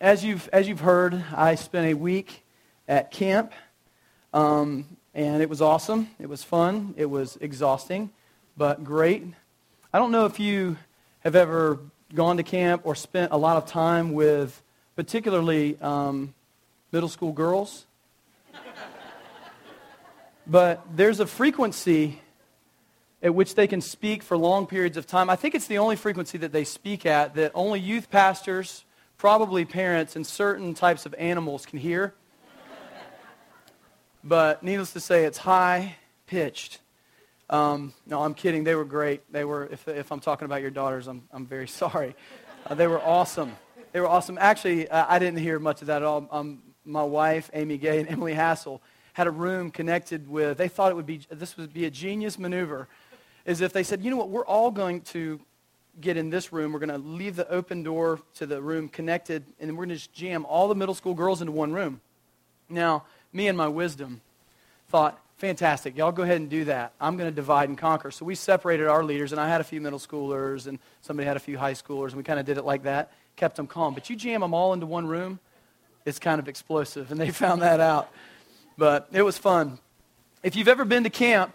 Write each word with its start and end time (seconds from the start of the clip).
as 0.00 0.24
you've 0.24 0.48
as 0.52 0.66
you've 0.66 0.80
heard, 0.80 1.22
I 1.36 1.56
spent 1.56 1.86
a 1.86 1.94
week 1.94 2.42
at 2.88 3.10
camp, 3.10 3.52
um, 4.32 4.96
and 5.14 5.42
it 5.42 5.48
was 5.48 5.60
awesome. 5.60 6.08
It 6.18 6.28
was 6.28 6.42
fun. 6.42 6.94
It 6.96 7.06
was 7.06 7.36
exhausting, 7.40 8.10
but 8.56 8.82
great. 8.82 9.24
I 9.92 9.98
don't 9.98 10.10
know 10.10 10.24
if 10.24 10.40
you 10.40 10.78
have 11.20 11.36
ever 11.36 11.80
gone 12.14 12.38
to 12.38 12.42
camp 12.42 12.82
or 12.84 12.94
spent 12.94 13.32
a 13.32 13.36
lot 13.36 13.58
of 13.58 13.66
time 13.66 14.14
with, 14.14 14.62
particularly 14.96 15.78
um, 15.82 16.32
middle 16.92 17.08
school 17.08 17.32
girls, 17.32 17.84
but 20.46 20.82
there's 20.96 21.20
a 21.20 21.26
frequency 21.26 22.20
at 23.22 23.34
which 23.34 23.54
they 23.54 23.66
can 23.66 23.82
speak 23.82 24.22
for 24.22 24.34
long 24.34 24.66
periods 24.66 24.96
of 24.96 25.06
time. 25.06 25.28
I 25.28 25.36
think 25.36 25.54
it's 25.54 25.66
the 25.66 25.76
only 25.76 25.96
frequency 25.96 26.38
that 26.38 26.52
they 26.52 26.64
speak 26.64 27.04
at 27.04 27.34
that 27.34 27.52
only 27.54 27.80
youth 27.80 28.10
pastors 28.10 28.84
probably 29.20 29.66
parents 29.66 30.16
and 30.16 30.26
certain 30.26 30.72
types 30.72 31.04
of 31.04 31.14
animals 31.18 31.66
can 31.66 31.78
hear. 31.78 32.14
but 34.24 34.62
needless 34.62 34.94
to 34.94 35.00
say, 35.00 35.26
it's 35.26 35.36
high 35.36 35.94
pitched. 36.26 36.78
Um, 37.50 37.92
no, 38.06 38.22
I'm 38.22 38.32
kidding. 38.32 38.64
They 38.64 38.74
were 38.74 38.86
great. 38.86 39.30
They 39.30 39.44
were, 39.44 39.68
if, 39.70 39.86
if 39.88 40.10
I'm 40.10 40.20
talking 40.20 40.46
about 40.46 40.62
your 40.62 40.70
daughters, 40.70 41.06
I'm, 41.06 41.28
I'm 41.32 41.44
very 41.44 41.68
sorry. 41.82 42.16
Uh, 42.64 42.74
they 42.74 42.86
were 42.86 42.98
awesome. 43.02 43.52
They 43.92 44.00
were 44.00 44.08
awesome. 44.08 44.38
Actually, 44.40 44.88
uh, 44.88 45.04
I 45.06 45.18
didn't 45.18 45.40
hear 45.40 45.58
much 45.58 45.82
of 45.82 45.88
that 45.88 46.00
at 46.00 46.04
all. 46.04 46.26
Um, 46.30 46.62
my 46.86 47.02
wife, 47.02 47.50
Amy 47.52 47.76
Gay, 47.76 48.00
and 48.00 48.08
Emily 48.08 48.32
Hassel 48.32 48.80
had 49.12 49.26
a 49.26 49.30
room 49.30 49.70
connected 49.70 50.30
with, 50.30 50.56
they 50.56 50.68
thought 50.68 50.92
it 50.92 50.94
would 50.94 51.04
be, 51.04 51.20
this 51.30 51.58
would 51.58 51.74
be 51.74 51.84
a 51.84 51.90
genius 51.90 52.38
maneuver, 52.38 52.88
is 53.44 53.60
if 53.60 53.74
they 53.74 53.82
said, 53.82 54.02
you 54.02 54.10
know 54.10 54.16
what, 54.16 54.30
we're 54.30 54.46
all 54.46 54.70
going 54.70 55.02
to 55.02 55.40
get 56.00 56.16
in 56.16 56.30
this 56.30 56.52
room. 56.52 56.72
We're 56.72 56.78
going 56.78 56.90
to 56.90 56.98
leave 56.98 57.36
the 57.36 57.48
open 57.48 57.82
door 57.82 58.20
to 58.34 58.46
the 58.46 58.60
room 58.60 58.88
connected, 58.88 59.44
and 59.58 59.70
we're 59.72 59.86
going 59.86 59.90
to 59.90 59.94
just 59.96 60.12
jam 60.12 60.44
all 60.46 60.68
the 60.68 60.74
middle 60.74 60.94
school 60.94 61.14
girls 61.14 61.40
into 61.40 61.52
one 61.52 61.72
room. 61.72 62.00
Now, 62.68 63.04
me 63.32 63.48
and 63.48 63.56
my 63.56 63.68
wisdom 63.68 64.20
thought, 64.88 65.20
fantastic, 65.38 65.96
y'all 65.96 66.12
go 66.12 66.22
ahead 66.22 66.40
and 66.40 66.50
do 66.50 66.64
that. 66.66 66.92
I'm 67.00 67.16
going 67.16 67.30
to 67.30 67.34
divide 67.34 67.68
and 67.68 67.78
conquer. 67.78 68.10
So 68.10 68.24
we 68.24 68.34
separated 68.34 68.86
our 68.86 69.02
leaders, 69.02 69.32
and 69.32 69.40
I 69.40 69.48
had 69.48 69.60
a 69.60 69.64
few 69.64 69.80
middle 69.80 69.98
schoolers, 69.98 70.66
and 70.66 70.78
somebody 71.00 71.26
had 71.26 71.36
a 71.36 71.40
few 71.40 71.58
high 71.58 71.72
schoolers, 71.72 72.08
and 72.08 72.16
we 72.16 72.22
kind 72.22 72.38
of 72.38 72.46
did 72.46 72.58
it 72.58 72.64
like 72.64 72.82
that, 72.84 73.12
kept 73.36 73.56
them 73.56 73.66
calm. 73.66 73.94
But 73.94 74.10
you 74.10 74.16
jam 74.16 74.42
them 74.42 74.54
all 74.54 74.72
into 74.72 74.86
one 74.86 75.06
room, 75.06 75.40
it's 76.04 76.18
kind 76.18 76.38
of 76.38 76.48
explosive, 76.48 77.10
and 77.10 77.20
they 77.20 77.30
found 77.30 77.62
that 77.62 77.80
out. 77.80 78.10
But 78.76 79.08
it 79.12 79.22
was 79.22 79.38
fun. 79.38 79.78
If 80.42 80.56
you've 80.56 80.68
ever 80.68 80.84
been 80.84 81.04
to 81.04 81.10
camp, 81.10 81.54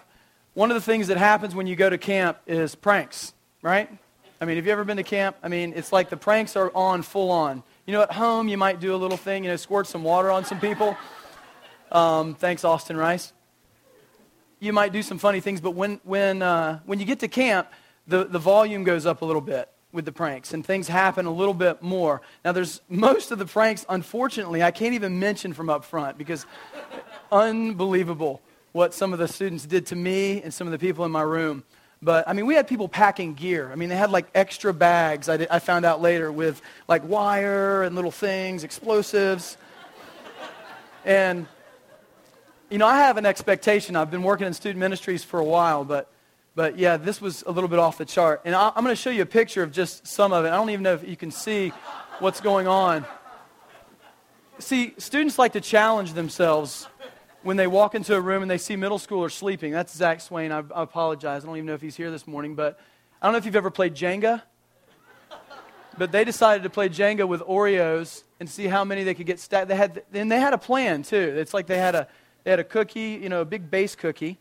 one 0.54 0.72
of 0.72 0.76
the 0.76 0.82
things 0.82 1.08
that 1.08 1.18
happens 1.18 1.54
when 1.54 1.68
you 1.68 1.76
go 1.76 1.90
to 1.90 1.98
camp 1.98 2.38
is 2.48 2.76
pranks, 2.76 3.34
right? 3.62 3.90
I 4.42 4.46
mean, 4.46 4.58
have 4.58 4.66
you 4.66 4.72
ever 4.72 4.84
been 4.84 4.98
to 4.98 5.04
camp? 5.04 5.38
I 5.42 5.48
mean, 5.48 5.74
it's 5.76 5.94
like 5.94 6.10
the 6.10 6.18
pranks 6.18 6.56
are 6.56 6.72
on 6.76 7.04
full 7.04 7.32
on. 7.32 7.64
You 7.86 7.94
know, 7.94 8.02
at 8.02 8.12
home, 8.12 8.48
you 8.48 8.58
might 8.58 8.80
do 8.80 8.94
a 8.94 8.98
little 8.98 9.18
thing, 9.18 9.46
you 9.46 9.50
know, 9.50 9.56
squirt 9.56 9.88
some 9.88 10.04
water 10.04 10.30
on 10.30 10.44
some 10.44 10.60
people. 10.60 10.98
Um, 11.92 12.36
thanks, 12.36 12.66
Austin 12.66 12.98
Rice. 12.98 13.32
You 14.60 14.74
might 14.74 14.92
do 14.92 15.02
some 15.02 15.18
funny 15.18 15.40
things, 15.40 15.62
but 15.62 15.72
when, 15.72 16.02
when, 16.04 16.42
uh, 16.42 16.80
when 16.86 17.00
you 17.00 17.06
get 17.06 17.20
to 17.20 17.28
camp, 17.28 17.70
the, 18.08 18.26
the 18.26 18.40
volume 18.40 18.84
goes 18.84 19.06
up 19.06 19.22
a 19.22 19.26
little 19.26 19.42
bit 19.42 19.70
with 19.92 20.04
the 20.04 20.12
pranks, 20.12 20.54
and 20.54 20.66
things 20.66 20.90
happen 20.90 21.26
a 21.26 21.32
little 21.32 21.54
bit 21.54 21.82
more. 21.82 22.22
Now, 22.44 22.52
there's 22.52 22.82
most 22.90 23.32
of 23.32 23.40
the 23.40 23.46
pranks, 23.46 23.86
unfortunately, 23.88 24.62
I 24.62 24.72
can't 24.72 24.94
even 24.94 25.20
mention 25.20 25.54
from 25.54 25.70
up 25.70 25.86
front 25.86 26.18
because 26.18 26.46
unbelievable 27.32 28.42
what 28.74 28.94
some 28.94 29.14
of 29.14 29.20
the 29.20 29.28
students 29.28 29.66
did 29.66 29.86
to 29.86 29.96
me 29.96 30.42
and 30.42 30.54
some 30.54 30.68
of 30.68 30.72
the 30.72 30.80
people 30.80 31.06
in 31.06 31.12
my 31.12 31.22
room. 31.22 31.64
But 32.06 32.30
I 32.30 32.34
mean, 32.34 32.46
we 32.46 32.54
had 32.54 32.68
people 32.68 32.88
packing 32.88 33.34
gear. 33.34 33.72
I 33.72 33.76
mean, 33.76 33.90
they 33.90 33.96
had 33.96 34.12
like 34.12 34.28
extra 34.36 34.72
bags. 34.76 35.28
I, 35.28 35.38
did, 35.38 35.48
I 35.50 35.58
found 35.58 35.86
out 35.86 36.04
later 36.04 36.32
with 36.32 36.62
like 36.88 37.04
wire 37.04 37.82
and 37.82 37.96
little 37.96 38.12
things, 38.12 38.64
explosives. 38.64 39.58
and 41.04 41.48
you 42.70 42.78
know, 42.78 42.86
I 42.86 43.00
have 43.00 43.18
an 43.18 43.26
expectation. 43.26 43.96
I've 43.96 44.12
been 44.12 44.22
working 44.22 44.46
in 44.46 44.54
student 44.54 44.80
ministries 44.80 45.24
for 45.24 45.40
a 45.40 45.44
while, 45.44 45.84
but 45.84 46.08
but 46.54 46.78
yeah, 46.78 46.98
this 46.98 47.20
was 47.20 47.44
a 47.48 47.52
little 47.52 47.68
bit 47.68 47.80
off 47.80 47.98
the 47.98 48.06
chart. 48.06 48.42
And 48.46 48.54
I, 48.54 48.72
I'm 48.76 48.84
going 48.84 48.96
to 48.96 49.02
show 49.02 49.10
you 49.10 49.24
a 49.24 49.26
picture 49.26 49.64
of 49.64 49.72
just 49.72 50.06
some 50.06 50.32
of 50.32 50.46
it. 50.46 50.50
I 50.50 50.56
don't 50.58 50.70
even 50.70 50.84
know 50.84 50.94
if 50.94 51.08
you 51.08 51.18
can 51.18 51.32
see 51.32 51.70
what's 52.20 52.40
going 52.40 52.68
on. 52.68 53.04
See, 54.60 54.94
students 55.00 55.40
like 55.40 55.54
to 55.54 55.62
challenge 55.62 56.14
themselves 56.14 56.88
when 57.46 57.58
they 57.58 57.68
walk 57.68 57.94
into 57.94 58.16
a 58.16 58.20
room 58.20 58.42
and 58.42 58.50
they 58.50 58.58
see 58.58 58.76
middle 58.76 58.98
schoolers 58.98 59.34
sleeping. 59.34 59.72
That's 59.72 59.96
Zach 59.96 60.20
Swain. 60.20 60.52
I, 60.52 60.64
I, 60.74 60.82
apologize. 60.82 61.44
I 61.44 61.46
don't 61.46 61.58
even 61.58 61.68
know 61.68 61.76
if 61.76 61.82
he's 61.82 61.96
here 61.96 62.10
this 62.10 62.26
morning, 62.26 62.56
but 62.56 62.80
I 63.22 63.28
don't 63.28 63.34
know 63.34 63.38
if 63.38 63.46
you've 63.46 63.56
ever 63.56 63.70
played 63.70 63.94
Jenga. 63.94 64.42
But 65.96 66.12
they 66.12 66.26
decided 66.26 66.64
to 66.64 66.72
play 66.72 66.90
Jenga 66.90 67.28
with 67.28 67.42
Oreos 67.42 68.24
and 68.40 68.50
see 68.50 68.66
how 68.66 68.84
many 68.84 69.04
they 69.04 69.14
could 69.14 69.28
get 69.28 69.40
stacked. 69.40 69.68
They 69.68 69.76
had, 69.76 70.02
and 70.12 70.32
they 70.32 70.40
had 70.40 70.54
a 70.54 70.58
plan 70.58 71.04
too. 71.04 71.36
It's 71.38 71.54
like 71.54 71.68
they 71.68 71.78
had 71.78 71.94
a, 71.94 72.08
they 72.44 72.50
had 72.50 72.60
a 72.60 72.64
cookie, 72.64 73.20
you 73.22 73.30
know, 73.30 73.42
a 73.42 73.46
big 73.46 73.70
base 73.70 73.96
cookie, 73.96 74.40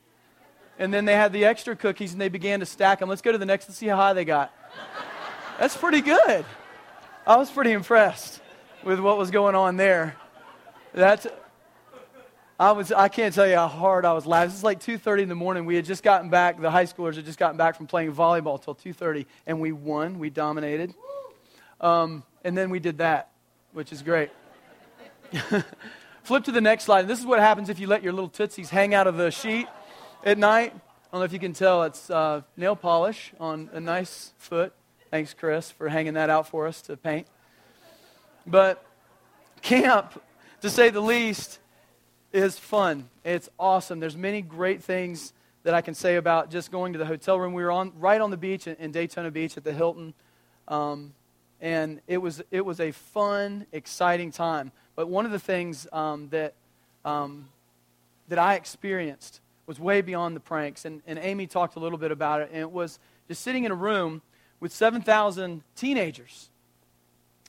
and 0.78 0.92
then 0.92 1.04
they 1.04 1.12
had 1.12 1.34
the 1.34 1.44
extra 1.44 1.76
cookies 1.76 2.12
and 2.12 2.20
they 2.20 2.30
began 2.30 2.60
to 2.60 2.66
stack 2.66 3.00
them. 3.00 3.10
Let's 3.10 3.20
go 3.20 3.32
to 3.32 3.38
the 3.38 3.44
next 3.44 3.66
and 3.66 3.74
see 3.74 3.86
how 3.86 3.96
high 3.96 4.14
they 4.14 4.24
got. 4.24 4.50
That's 5.58 5.76
pretty 5.76 6.00
good. 6.00 6.46
I 7.26 7.36
was 7.36 7.50
pretty 7.50 7.72
impressed 7.72 8.40
with 8.82 8.98
what 8.98 9.18
was 9.18 9.30
going 9.30 9.54
on 9.54 9.76
there. 9.76 10.16
That's 10.94 11.26
I 12.58 12.70
was 12.70 12.92
I 12.92 13.08
can't 13.08 13.34
tell 13.34 13.48
you 13.48 13.56
how 13.56 13.66
hard 13.66 14.04
I 14.04 14.12
was 14.12 14.26
laughing. 14.26 14.54
Is 14.54 14.62
like 14.62 14.80
2:30 14.80 15.22
in 15.22 15.28
the 15.28 15.34
morning. 15.34 15.66
We 15.66 15.74
had 15.74 15.84
just 15.84 16.04
gotten 16.04 16.30
back. 16.30 16.60
The 16.60 16.70
high 16.70 16.84
schoolers 16.84 17.16
had 17.16 17.24
just 17.24 17.38
gotten 17.38 17.56
back 17.56 17.76
from 17.76 17.86
playing 17.86 18.12
volleyball 18.12 18.62
till 18.62 18.74
2:30, 18.74 19.26
and 19.46 19.60
we 19.60 19.72
won. 19.72 20.18
We 20.20 20.30
dominated. 20.30 20.94
Um, 21.80 22.22
and 22.44 22.56
then 22.56 22.70
we 22.70 22.78
did 22.78 22.98
that, 22.98 23.30
which 23.72 23.92
is 23.92 24.02
great. 24.02 24.30
Flip 26.22 26.44
to 26.44 26.52
the 26.52 26.60
next 26.60 26.84
slide. 26.84 27.08
This 27.08 27.18
is 27.18 27.26
what 27.26 27.40
happens 27.40 27.68
if 27.68 27.80
you 27.80 27.88
let 27.88 28.02
your 28.02 28.12
little 28.12 28.28
tootsies 28.28 28.70
hang 28.70 28.94
out 28.94 29.06
of 29.06 29.16
the 29.16 29.30
sheet 29.30 29.66
at 30.24 30.38
night. 30.38 30.72
I 30.72 31.16
don't 31.16 31.20
know 31.20 31.24
if 31.24 31.32
you 31.32 31.38
can 31.40 31.52
tell. 31.52 31.82
It's 31.82 32.08
uh, 32.08 32.42
nail 32.56 32.76
polish 32.76 33.32
on 33.40 33.68
a 33.72 33.80
nice 33.80 34.32
foot. 34.38 34.72
Thanks, 35.10 35.34
Chris, 35.34 35.70
for 35.70 35.88
hanging 35.88 36.14
that 36.14 36.30
out 36.30 36.48
for 36.48 36.66
us 36.66 36.82
to 36.82 36.96
paint. 36.96 37.26
But 38.46 38.84
camp, 39.60 40.22
to 40.60 40.70
say 40.70 40.90
the 40.90 41.00
least 41.00 41.58
is 42.34 42.58
fun. 42.58 43.08
It's 43.24 43.48
awesome. 43.58 44.00
There's 44.00 44.16
many 44.16 44.42
great 44.42 44.82
things 44.82 45.32
that 45.62 45.72
I 45.72 45.80
can 45.80 45.94
say 45.94 46.16
about 46.16 46.50
just 46.50 46.70
going 46.70 46.92
to 46.92 46.98
the 46.98 47.06
hotel 47.06 47.38
room. 47.38 47.52
We 47.52 47.62
were 47.62 47.70
on 47.70 47.92
right 47.98 48.20
on 48.20 48.30
the 48.30 48.36
beach 48.36 48.66
in, 48.66 48.76
in 48.76 48.90
Daytona 48.90 49.30
Beach 49.30 49.56
at 49.56 49.64
the 49.64 49.72
Hilton, 49.72 50.14
um, 50.68 51.14
and 51.60 52.00
it 52.06 52.18
was 52.18 52.42
it 52.50 52.64
was 52.64 52.80
a 52.80 52.90
fun, 52.90 53.66
exciting 53.72 54.32
time. 54.32 54.72
But 54.96 55.08
one 55.08 55.24
of 55.24 55.32
the 55.32 55.38
things 55.38 55.86
um, 55.92 56.28
that 56.30 56.54
um, 57.04 57.48
that 58.28 58.38
I 58.38 58.54
experienced 58.54 59.40
was 59.66 59.78
way 59.78 60.00
beyond 60.00 60.36
the 60.36 60.40
pranks, 60.40 60.84
and, 60.84 61.02
and 61.06 61.18
Amy 61.18 61.46
talked 61.46 61.76
a 61.76 61.78
little 61.78 61.98
bit 61.98 62.10
about 62.10 62.42
it. 62.42 62.50
And 62.52 62.60
it 62.60 62.70
was 62.70 62.98
just 63.28 63.42
sitting 63.42 63.64
in 63.64 63.70
a 63.70 63.76
room 63.76 64.20
with 64.60 64.72
7,000 64.72 65.62
teenagers, 65.74 66.50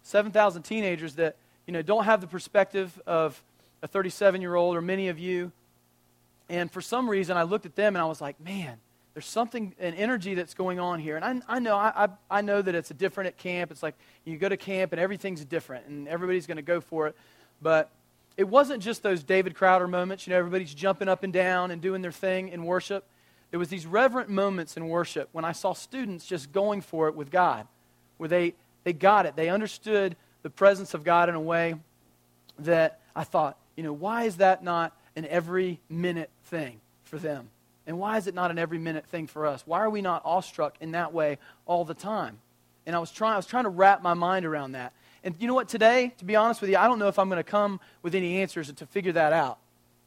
7,000 0.04 0.64
teenagers 0.64 1.16
that 1.16 1.36
you 1.66 1.74
know 1.74 1.82
don't 1.82 2.06
have 2.06 2.22
the 2.22 2.28
perspective 2.28 3.02
of 3.08 3.44
a 3.86 3.88
37 3.88 4.42
year 4.42 4.56
old, 4.56 4.76
or 4.76 4.82
many 4.82 5.10
of 5.10 5.20
you. 5.20 5.52
And 6.50 6.72
for 6.72 6.82
some 6.82 7.08
reason, 7.08 7.38
I 7.38 7.44
looked 7.44 7.68
at 7.68 7.76
them 7.76 7.96
and 7.96 8.02
I 8.02 8.06
was 8.06 8.20
like, 8.20 8.40
man, 8.40 8.78
there's 9.14 9.28
something, 9.28 9.76
an 9.80 9.94
energy 9.94 10.34
that's 10.34 10.56
going 10.56 10.80
on 10.80 11.00
here. 11.00 11.16
And 11.16 11.24
I, 11.24 11.56
I 11.56 11.60
know, 11.60 11.76
I, 11.76 12.10
I 12.30 12.42
know 12.42 12.64
that 12.64 12.74
it's 12.74 12.90
a 12.90 12.96
different 12.96 13.28
at 13.28 13.38
camp. 13.38 13.70
It's 13.70 13.84
like 13.84 13.94
you 14.26 14.38
go 14.38 14.50
to 14.50 14.58
camp 14.58 14.92
and 14.92 15.00
everything's 15.00 15.46
different 15.46 15.86
and 15.86 16.08
everybody's 16.08 16.48
going 16.48 16.58
to 16.58 16.64
go 16.64 16.82
for 16.82 17.08
it. 17.08 17.16
But 17.62 17.92
it 18.38 18.48
wasn't 18.48 18.82
just 18.82 19.04
those 19.04 19.24
David 19.24 19.54
Crowder 19.54 19.88
moments. 19.88 20.26
You 20.26 20.32
know, 20.32 20.40
everybody's 20.40 20.74
jumping 20.74 21.08
up 21.08 21.24
and 21.24 21.32
down 21.32 21.70
and 21.70 21.80
doing 21.80 22.02
their 22.02 22.12
thing 22.12 22.50
in 22.50 22.66
worship. 22.66 23.06
There 23.52 23.60
was 23.60 23.70
these 23.70 23.86
reverent 23.86 24.30
moments 24.30 24.78
in 24.78 24.90
worship 24.90 25.30
when 25.32 25.46
I 25.46 25.52
saw 25.52 25.74
students 25.74 26.26
just 26.26 26.52
going 26.52 26.82
for 26.82 27.08
it 27.08 27.16
with 27.16 27.30
God, 27.30 27.68
where 28.18 28.28
they, 28.30 28.56
they 28.84 28.94
got 28.94 29.28
it. 29.28 29.36
They 29.36 29.50
understood 29.50 30.16
the 30.42 30.50
presence 30.50 30.96
of 30.96 31.04
God 31.04 31.30
in 31.30 31.36
a 31.36 31.40
way 31.40 31.76
that 32.58 33.00
I 33.16 33.24
thought, 33.24 33.58
you 33.76 33.84
know, 33.84 33.94
why 33.94 34.24
is 34.24 34.38
that 34.38 34.64
not 34.64 34.94
an 35.16 35.26
every 35.26 35.80
minute 35.90 36.30
thing 36.46 36.80
for 37.04 37.18
them? 37.18 37.50
And 37.88 38.00
why 38.00 38.18
is 38.18 38.28
it 38.28 38.34
not 38.34 38.52
an 38.52 38.58
every 38.58 38.80
minute 38.80 39.06
thing 39.06 39.28
for 39.28 39.46
us? 39.46 39.64
Why 39.66 39.80
are 39.80 39.90
we 39.90 40.02
not 40.02 40.22
awestruck 40.26 40.76
in 40.82 40.92
that 40.92 41.14
way 41.14 41.38
all 41.66 41.86
the 41.86 41.94
time? 41.94 42.40
And 42.86 42.96
I 42.96 43.00
was 43.00 43.12
trying, 43.12 43.34
I 43.34 43.38
was 43.38 43.46
trying 43.46 43.64
to 43.64 43.70
wrap 43.70 44.02
my 44.02 44.14
mind 44.14 44.46
around 44.46 44.74
that. 44.74 44.94
And 45.24 45.36
you 45.40 45.48
know 45.48 45.54
what, 45.54 45.70
today, 45.70 46.14
to 46.20 46.26
be 46.26 46.36
honest 46.36 46.62
with 46.62 46.70
you, 46.70 46.78
I 46.78 46.88
don't 46.88 47.00
know 47.00 47.08
if 47.08 47.18
I'm 47.18 47.30
going 47.30 47.38
to 47.38 47.44
come 47.44 47.80
with 48.04 48.16
any 48.16 48.42
answers 48.42 48.72
to 48.72 48.86
figure 48.86 49.12
that 49.14 49.34
out. 49.34 49.58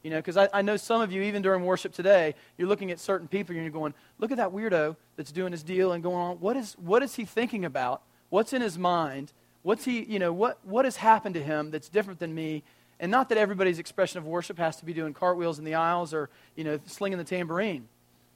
You 0.01 0.09
know, 0.11 0.17
because 0.17 0.37
I, 0.37 0.47
I 0.53 0.61
know 0.61 0.77
some 0.77 1.01
of 1.01 1.11
you, 1.11 1.23
even 1.23 1.41
during 1.41 1.65
worship 1.65 1.91
today, 1.91 2.35
you're 2.57 2.69
looking 2.69 2.89
at 2.89 2.99
certain 2.99 3.27
people 3.27 3.53
and 3.53 3.63
you're 3.63 3.71
going, 3.71 3.93
look 4.17 4.31
at 4.31 4.37
that 4.37 4.51
weirdo 4.51 4.95
that's 5.17 5.31
doing 5.33 5.51
his 5.51 5.61
deal 5.61 5.91
and 5.91 6.01
going 6.01 6.15
on. 6.15 6.37
What 6.37 6.55
is, 6.55 6.73
what 6.79 7.03
is 7.03 7.15
he 7.15 7.25
thinking 7.25 7.65
about? 7.65 8.01
What's 8.29 8.53
in 8.53 8.61
his 8.61 8.77
mind? 8.77 9.33
What's 9.61 9.83
he, 9.83 10.03
you 10.03 10.19
know, 10.19 10.31
what, 10.31 10.57
what 10.63 10.85
has 10.85 10.95
happened 10.95 11.35
to 11.35 11.43
him 11.43 11.69
that's 11.69 11.89
different 11.89 12.19
than 12.19 12.33
me? 12.33 12.63
And 12.99 13.11
not 13.11 13.29
that 13.29 13.37
everybody's 13.37 13.79
expression 13.79 14.17
of 14.17 14.25
worship 14.25 14.57
has 14.57 14.77
to 14.77 14.85
be 14.85 14.93
doing 14.93 15.13
cartwheels 15.13 15.59
in 15.59 15.65
the 15.65 15.75
aisles 15.75 16.13
or, 16.13 16.29
you 16.55 16.63
know, 16.63 16.79
slinging 16.85 17.17
the 17.17 17.23
tambourine. 17.23 17.87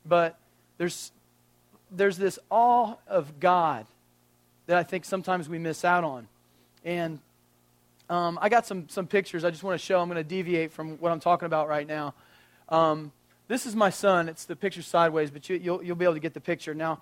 But 0.06 0.38
there's, 0.77 1.12
there's 1.92 2.18
this 2.18 2.39
awe 2.50 2.95
of 3.07 3.39
God 3.39 3.86
that 4.68 4.77
I 4.77 4.83
think 4.83 5.06
sometimes 5.06 5.50
we 5.50 5.60
miss 5.60 5.83
out 5.83 6.04
on. 6.04 6.27
And 6.86 7.19
Um, 8.10 8.38
I 8.42 8.50
got 8.50 8.65
some, 8.65 8.89
some 8.89 9.07
pictures 9.07 9.44
I 9.44 9.50
just 9.50 9.63
want 9.63 9.80
to 9.80 9.86
show. 9.86 10.01
I'm 10.01 10.10
going 10.10 10.24
to 10.24 10.30
deviate 10.30 10.71
from 10.71 10.98
what 11.00 11.12
I'm 11.12 11.21
talking 11.21 11.45
about 11.45 11.69
right 11.69 11.88
now. 11.88 12.13
Um, 12.68 13.12
this 13.48 13.65
is 13.65 13.75
my 13.75 13.92
son. 13.92 14.30
It's 14.30 14.45
the 14.45 14.56
picture 14.56 14.81
sideways, 14.81 15.31
but 15.31 15.50
you, 15.50 15.56
you'll, 15.57 15.81
you'll 15.83 15.95
be 15.95 16.06
able 16.06 16.15
to 16.15 16.19
get 16.19 16.33
the 16.33 16.42
picture. 16.42 16.75
Now, 16.75 17.00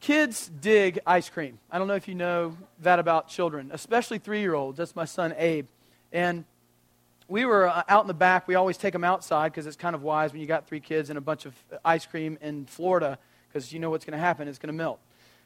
kids 0.00 0.50
dig 0.60 0.98
ice 1.06 1.28
cream. 1.28 1.58
I 1.70 1.78
don't 1.78 1.88
know 1.88 1.94
if 1.94 2.08
you 2.08 2.14
know 2.14 2.56
that 2.80 2.98
about 2.98 3.28
children, 3.28 3.70
especially 3.72 4.18
three 4.18 4.40
year 4.40 4.54
olds. 4.54 4.78
That's 4.78 4.96
my 4.96 5.06
son, 5.06 5.34
Abe. 5.36 5.66
And 6.12 6.44
we 7.28 7.44
were 7.44 7.68
uh, 7.68 7.82
out 7.88 8.02
in 8.02 8.08
the 8.08 8.14
back. 8.14 8.46
We 8.46 8.54
always 8.54 8.76
take 8.76 8.92
them 8.92 9.04
outside 9.04 9.52
because 9.52 9.66
it's 9.66 9.76
kind 9.76 9.94
of 9.94 10.02
wise 10.02 10.32
when 10.32 10.40
you 10.40 10.46
got 10.46 10.66
three 10.66 10.80
kids 10.80 11.08
and 11.08 11.16
a 11.16 11.22
bunch 11.22 11.46
of 11.46 11.54
ice 11.84 12.04
cream 12.04 12.38
in 12.40 12.66
Florida 12.66 13.18
because 13.48 13.72
you 13.72 13.80
know 13.80 13.90
what's 13.90 14.04
going 14.04 14.18
to 14.18 14.24
happen. 14.24 14.48
It's 14.48 14.58
going 14.58 14.68
to 14.68 14.74
melt. 14.74 14.98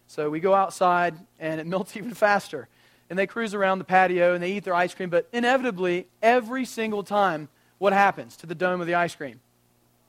So 0.08 0.30
we 0.30 0.40
go 0.40 0.54
outside 0.54 1.14
and 1.38 1.60
it 1.60 1.66
melts 1.66 1.96
even 1.96 2.14
faster. 2.14 2.68
And 3.08 3.18
they 3.18 3.26
cruise 3.26 3.54
around 3.54 3.78
the 3.78 3.84
patio 3.84 4.34
and 4.34 4.42
they 4.42 4.52
eat 4.52 4.64
their 4.64 4.74
ice 4.74 4.94
cream. 4.94 5.10
But 5.10 5.28
inevitably, 5.32 6.08
every 6.22 6.64
single 6.64 7.04
time, 7.04 7.48
what 7.78 7.92
happens 7.92 8.36
to 8.38 8.46
the 8.46 8.54
dome 8.54 8.80
of 8.80 8.86
the 8.86 8.94
ice 8.94 9.14
cream? 9.14 9.40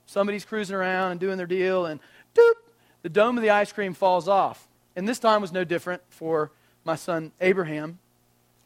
Somebody's 0.08 0.46
cruising 0.46 0.76
around 0.76 1.12
and 1.12 1.20
doing 1.20 1.38
their 1.38 1.46
deal, 1.46 1.86
and 1.86 2.00
doop, 2.34 2.54
the 3.02 3.10
dome 3.10 3.38
of 3.38 3.44
the 3.44 3.50
ice 3.50 3.74
cream 3.74 3.94
falls 3.94 4.28
off. 4.30 4.68
And 4.96 5.08
this 5.08 5.20
time 5.20 5.42
was 5.42 5.52
no 5.52 5.66
different 5.66 6.02
for 6.10 6.52
my 6.86 6.96
son 6.96 7.34
Abraham. 7.42 8.00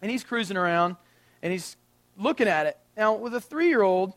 And 0.01 0.11
he's 0.11 0.23
cruising 0.23 0.55
around 0.55 0.95
and 1.41 1.51
he's 1.51 1.75
looking 2.21 2.47
at 2.47 2.67
it. 2.67 2.77
Now, 2.95 3.15
with 3.15 3.33
a 3.33 3.41
three 3.41 3.67
year 3.67 3.81
old, 3.81 4.13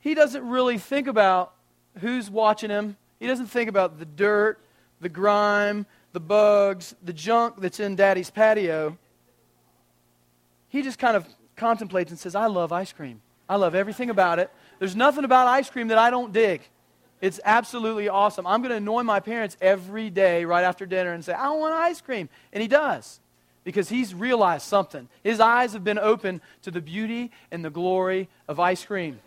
he 0.00 0.14
doesn't 0.14 0.46
really 0.46 0.78
think 0.78 1.06
about 1.06 1.54
who's 1.98 2.30
watching 2.30 2.70
him. 2.70 2.96
He 3.18 3.26
doesn't 3.26 3.46
think 3.46 3.68
about 3.68 3.98
the 3.98 4.04
dirt, 4.04 4.60
the 5.00 5.08
grime, 5.08 5.86
the 6.12 6.20
bugs, 6.20 6.94
the 7.02 7.12
junk 7.12 7.60
that's 7.60 7.80
in 7.80 7.96
daddy's 7.96 8.30
patio. 8.30 8.98
He 10.68 10.82
just 10.82 10.98
kind 10.98 11.16
of 11.16 11.26
contemplates 11.56 12.10
and 12.10 12.18
says, 12.18 12.34
I 12.34 12.46
love 12.46 12.72
ice 12.72 12.92
cream. 12.92 13.22
I 13.48 13.56
love 13.56 13.74
everything 13.74 14.10
about 14.10 14.38
it. 14.38 14.50
There's 14.78 14.96
nothing 14.96 15.24
about 15.24 15.46
ice 15.46 15.70
cream 15.70 15.88
that 15.88 15.98
I 15.98 16.10
don't 16.10 16.32
dig. 16.32 16.62
It's 17.20 17.40
absolutely 17.44 18.08
awesome. 18.08 18.46
I'm 18.46 18.60
going 18.60 18.70
to 18.70 18.76
annoy 18.76 19.02
my 19.02 19.20
parents 19.20 19.56
every 19.60 20.10
day 20.10 20.44
right 20.44 20.64
after 20.64 20.84
dinner 20.84 21.12
and 21.12 21.24
say, 21.24 21.32
I 21.32 21.50
want 21.50 21.74
ice 21.74 22.00
cream. 22.00 22.28
And 22.52 22.60
he 22.60 22.68
does 22.68 23.20
because 23.66 23.88
he's 23.88 24.14
realized 24.14 24.64
something. 24.64 25.08
His 25.24 25.40
eyes 25.40 25.72
have 25.72 25.82
been 25.82 25.98
open 25.98 26.40
to 26.62 26.70
the 26.70 26.80
beauty 26.80 27.32
and 27.50 27.64
the 27.64 27.68
glory 27.68 28.28
of 28.46 28.60
ice 28.60 28.84
cream. 28.84 29.18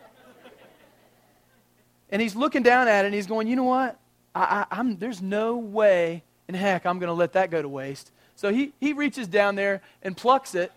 and 2.10 2.22
he's 2.22 2.38
looking 2.38 2.64
down 2.64 2.88
at 2.88 3.04
it 3.04 3.08
and 3.08 3.14
he's 3.14 3.28
going, 3.28 3.48
you 3.48 3.58
know 3.58 3.66
what? 3.66 4.00
I, 4.34 4.66
I, 4.72 4.96
there's 4.98 5.22
no 5.22 5.58
way 5.58 6.24
in 6.48 6.56
heck 6.56 6.86
I'm 6.86 7.00
going 7.00 7.10
to 7.10 7.14
let 7.14 7.34
that 7.34 7.52
go 7.52 7.62
to 7.62 7.68
waste. 7.68 8.12
So 8.38 8.54
he, 8.54 8.72
he 8.80 8.94
reaches 8.94 9.28
down 9.28 9.56
there 9.56 9.82
and 10.02 10.16
plucks 10.16 10.56
it 10.56 10.72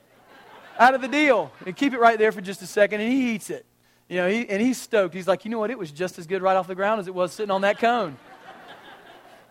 out 0.76 0.96
of 0.96 1.00
the 1.00 1.06
deal 1.06 1.52
and 1.64 1.76
keep 1.76 1.94
it 1.94 2.00
right 2.00 2.18
there 2.18 2.32
for 2.32 2.40
just 2.40 2.62
a 2.62 2.66
second 2.66 3.00
and 3.00 3.12
he 3.12 3.32
eats 3.32 3.48
it. 3.48 3.64
You 4.08 4.16
know, 4.16 4.28
he, 4.28 4.48
and 4.48 4.60
he's 4.60 4.80
stoked. 4.80 5.14
He's 5.14 5.28
like, 5.28 5.44
you 5.44 5.52
know 5.52 5.60
what? 5.60 5.70
It 5.70 5.78
was 5.78 5.92
just 5.92 6.18
as 6.18 6.26
good 6.26 6.42
right 6.42 6.56
off 6.56 6.66
the 6.66 6.74
ground 6.74 7.00
as 7.00 7.06
it 7.06 7.14
was 7.14 7.32
sitting 7.32 7.52
on 7.52 7.60
that 7.60 7.78
cone. 7.78 8.18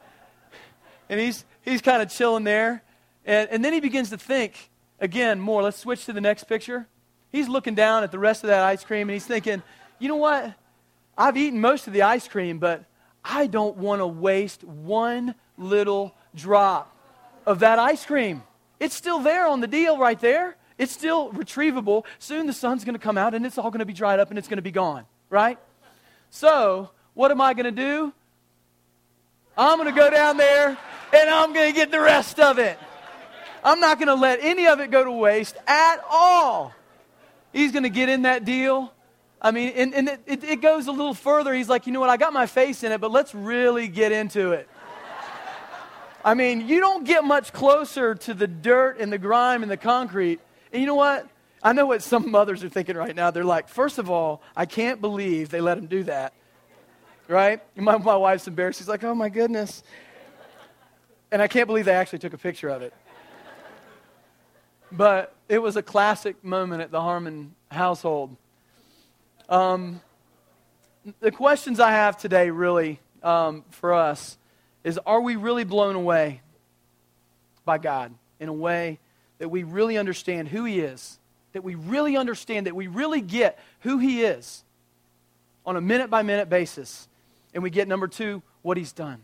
and 1.09 1.17
he's, 1.17 1.45
he's 1.61 1.81
kind 1.81 2.01
of 2.01 2.09
chilling 2.09 2.43
there. 2.43 2.83
And, 3.25 3.49
and 3.49 3.65
then 3.65 3.73
he 3.73 3.79
begins 3.79 4.09
to 4.09 4.17
think 4.17 4.69
again 4.99 5.39
more. 5.39 5.63
Let's 5.63 5.77
switch 5.77 6.05
to 6.05 6.13
the 6.13 6.21
next 6.21 6.45
picture. 6.45 6.87
He's 7.31 7.47
looking 7.47 7.75
down 7.75 8.03
at 8.03 8.11
the 8.11 8.19
rest 8.19 8.43
of 8.43 8.47
that 8.47 8.63
ice 8.63 8.83
cream 8.83 9.09
and 9.09 9.13
he's 9.13 9.25
thinking, 9.25 9.63
you 9.99 10.07
know 10.07 10.17
what? 10.17 10.53
I've 11.17 11.37
eaten 11.37 11.61
most 11.61 11.87
of 11.87 11.93
the 11.93 12.01
ice 12.01 12.27
cream, 12.27 12.59
but 12.59 12.83
I 13.23 13.47
don't 13.47 13.77
want 13.77 13.99
to 13.99 14.07
waste 14.07 14.63
one 14.63 15.35
little 15.57 16.15
drop 16.35 16.95
of 17.45 17.59
that 17.59 17.79
ice 17.79 18.05
cream. 18.05 18.43
It's 18.79 18.95
still 18.95 19.19
there 19.19 19.47
on 19.47 19.61
the 19.61 19.67
deal 19.67 19.97
right 19.97 20.19
there. 20.19 20.57
It's 20.77 20.91
still 20.91 21.31
retrievable. 21.31 22.05
Soon 22.17 22.47
the 22.47 22.53
sun's 22.53 22.83
going 22.83 22.95
to 22.95 22.99
come 22.99 23.17
out 23.17 23.33
and 23.35 23.45
it's 23.45 23.57
all 23.57 23.69
going 23.69 23.79
to 23.79 23.85
be 23.85 23.93
dried 23.93 24.19
up 24.19 24.29
and 24.29 24.39
it's 24.39 24.47
going 24.47 24.57
to 24.57 24.63
be 24.63 24.71
gone, 24.71 25.05
right? 25.29 25.59
So, 26.31 26.89
what 27.13 27.29
am 27.29 27.39
I 27.39 27.53
going 27.53 27.65
to 27.65 27.71
do? 27.71 28.13
I'm 29.57 29.77
going 29.77 29.93
to 29.93 29.99
go 29.99 30.09
down 30.09 30.37
there 30.37 30.69
and 31.13 31.29
I'm 31.29 31.53
going 31.53 31.71
to 31.71 31.75
get 31.75 31.91
the 31.91 31.99
rest 31.99 32.39
of 32.39 32.57
it. 32.57 32.79
I'm 33.63 33.79
not 33.79 33.97
going 33.97 34.07
to 34.07 34.15
let 34.15 34.39
any 34.41 34.67
of 34.67 34.79
it 34.79 34.91
go 34.91 35.03
to 35.03 35.11
waste 35.11 35.55
at 35.67 35.97
all. 36.09 36.73
He's 37.53 37.71
going 37.71 37.83
to 37.83 37.89
get 37.89 38.09
in 38.09 38.23
that 38.23 38.45
deal. 38.45 38.93
I 39.41 39.51
mean, 39.51 39.73
and, 39.75 39.93
and 39.93 40.09
it, 40.27 40.43
it, 40.43 40.61
goes 40.61 40.87
a 40.87 40.91
little 40.91 41.13
further. 41.13 41.53
He's 41.53 41.67
like, 41.69 41.87
you 41.87 41.93
know 41.93 41.99
what? 41.99 42.09
I 42.09 42.17
got 42.17 42.31
my 42.31 42.45
face 42.45 42.83
in 42.83 42.91
it, 42.91 43.01
but 43.01 43.11
let's 43.11 43.33
really 43.33 43.87
get 43.87 44.11
into 44.11 44.51
it. 44.51 44.69
I 46.23 46.35
mean, 46.35 46.67
you 46.67 46.79
don't 46.79 47.03
get 47.03 47.23
much 47.23 47.51
closer 47.51 48.13
to 48.13 48.33
the 48.35 48.47
dirt 48.47 48.99
and 48.99 49.11
the 49.11 49.17
grime 49.17 49.63
and 49.63 49.71
the 49.71 49.77
concrete. 49.77 50.39
And 50.71 50.79
you 50.79 50.85
know 50.85 50.95
what? 50.95 51.27
I 51.63 51.73
know 51.73 51.87
what 51.87 52.03
some 52.03 52.29
mothers 52.31 52.63
are 52.63 52.69
thinking 52.69 52.95
right 52.95 53.15
now. 53.15 53.31
They're 53.31 53.43
like, 53.43 53.67
first 53.67 53.97
of 53.97 54.09
all, 54.09 54.43
I 54.55 54.65
can't 54.65 55.01
believe 55.01 55.49
they 55.49 55.61
let 55.61 55.77
him 55.77 55.87
do 55.87 56.03
that. 56.03 56.33
Right? 57.27 57.61
My, 57.75 57.97
my 57.97 58.15
wife's 58.15 58.47
embarrassed. 58.47 58.79
She's 58.79 58.87
like, 58.87 59.03
oh 59.03 59.15
my 59.15 59.29
goodness. 59.29 59.83
And 61.31 61.41
I 61.41 61.47
can't 61.47 61.65
believe 61.65 61.85
they 61.85 61.93
actually 61.93 62.19
took 62.19 62.33
a 62.33 62.37
picture 62.37 62.69
of 62.69 62.81
it. 62.81 62.93
But 64.91 65.33
it 65.47 65.59
was 65.59 65.77
a 65.77 65.81
classic 65.81 66.43
moment 66.43 66.81
at 66.81 66.91
the 66.91 67.01
Harmon 67.01 67.55
household. 67.69 68.35
Um, 69.47 70.01
the 71.19 71.31
questions 71.31 71.79
I 71.79 71.91
have 71.91 72.17
today, 72.17 72.49
really, 72.49 72.99
um, 73.23 73.63
for 73.69 73.93
us, 73.93 74.37
is 74.83 74.99
are 75.05 75.21
we 75.21 75.35
really 75.35 75.63
blown 75.63 75.95
away 75.95 76.41
by 77.65 77.77
God 77.77 78.13
in 78.39 78.49
a 78.49 78.53
way 78.53 78.99
that 79.39 79.49
we 79.49 79.63
really 79.63 79.97
understand 79.97 80.47
who 80.47 80.65
He 80.65 80.79
is? 80.79 81.19
That 81.53 81.63
we 81.63 81.75
really 81.75 82.17
understand, 82.17 82.67
that 82.67 82.75
we 82.75 82.87
really 82.87 83.21
get 83.21 83.59
who 83.81 83.97
He 83.97 84.23
is 84.23 84.63
on 85.65 85.75
a 85.75 85.81
minute 85.81 86.09
by 86.09 86.21
minute 86.21 86.49
basis. 86.49 87.07
And 87.53 87.63
we 87.63 87.69
get, 87.69 87.87
number 87.87 88.07
two, 88.07 88.41
what 88.61 88.77
He's 88.77 88.91
done. 88.91 89.21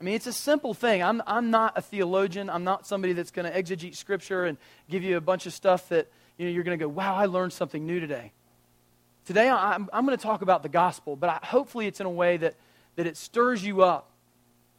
I 0.00 0.04
mean, 0.04 0.14
it's 0.14 0.28
a 0.28 0.32
simple 0.32 0.74
thing. 0.74 1.02
I'm, 1.02 1.22
I'm 1.26 1.50
not 1.50 1.76
a 1.76 1.82
theologian. 1.82 2.48
I'm 2.48 2.62
not 2.62 2.86
somebody 2.86 3.14
that's 3.14 3.32
going 3.32 3.50
to 3.50 3.62
exegete 3.62 3.96
Scripture 3.96 4.44
and 4.44 4.56
give 4.88 5.02
you 5.02 5.16
a 5.16 5.20
bunch 5.20 5.46
of 5.46 5.52
stuff 5.52 5.88
that 5.88 6.08
you 6.36 6.46
know, 6.46 6.52
you're 6.52 6.62
going 6.62 6.78
to 6.78 6.84
go, 6.84 6.88
wow, 6.88 7.16
I 7.16 7.26
learned 7.26 7.52
something 7.52 7.84
new 7.84 7.98
today. 7.98 8.32
Today, 9.24 9.48
I'm, 9.50 9.90
I'm 9.92 10.06
going 10.06 10.16
to 10.16 10.22
talk 10.22 10.42
about 10.42 10.62
the 10.62 10.68
gospel, 10.68 11.16
but 11.16 11.28
I, 11.28 11.46
hopefully 11.46 11.86
it's 11.86 12.00
in 12.00 12.06
a 12.06 12.10
way 12.10 12.36
that, 12.36 12.54
that 12.96 13.06
it 13.06 13.16
stirs 13.16 13.64
you 13.64 13.82
up, 13.82 14.10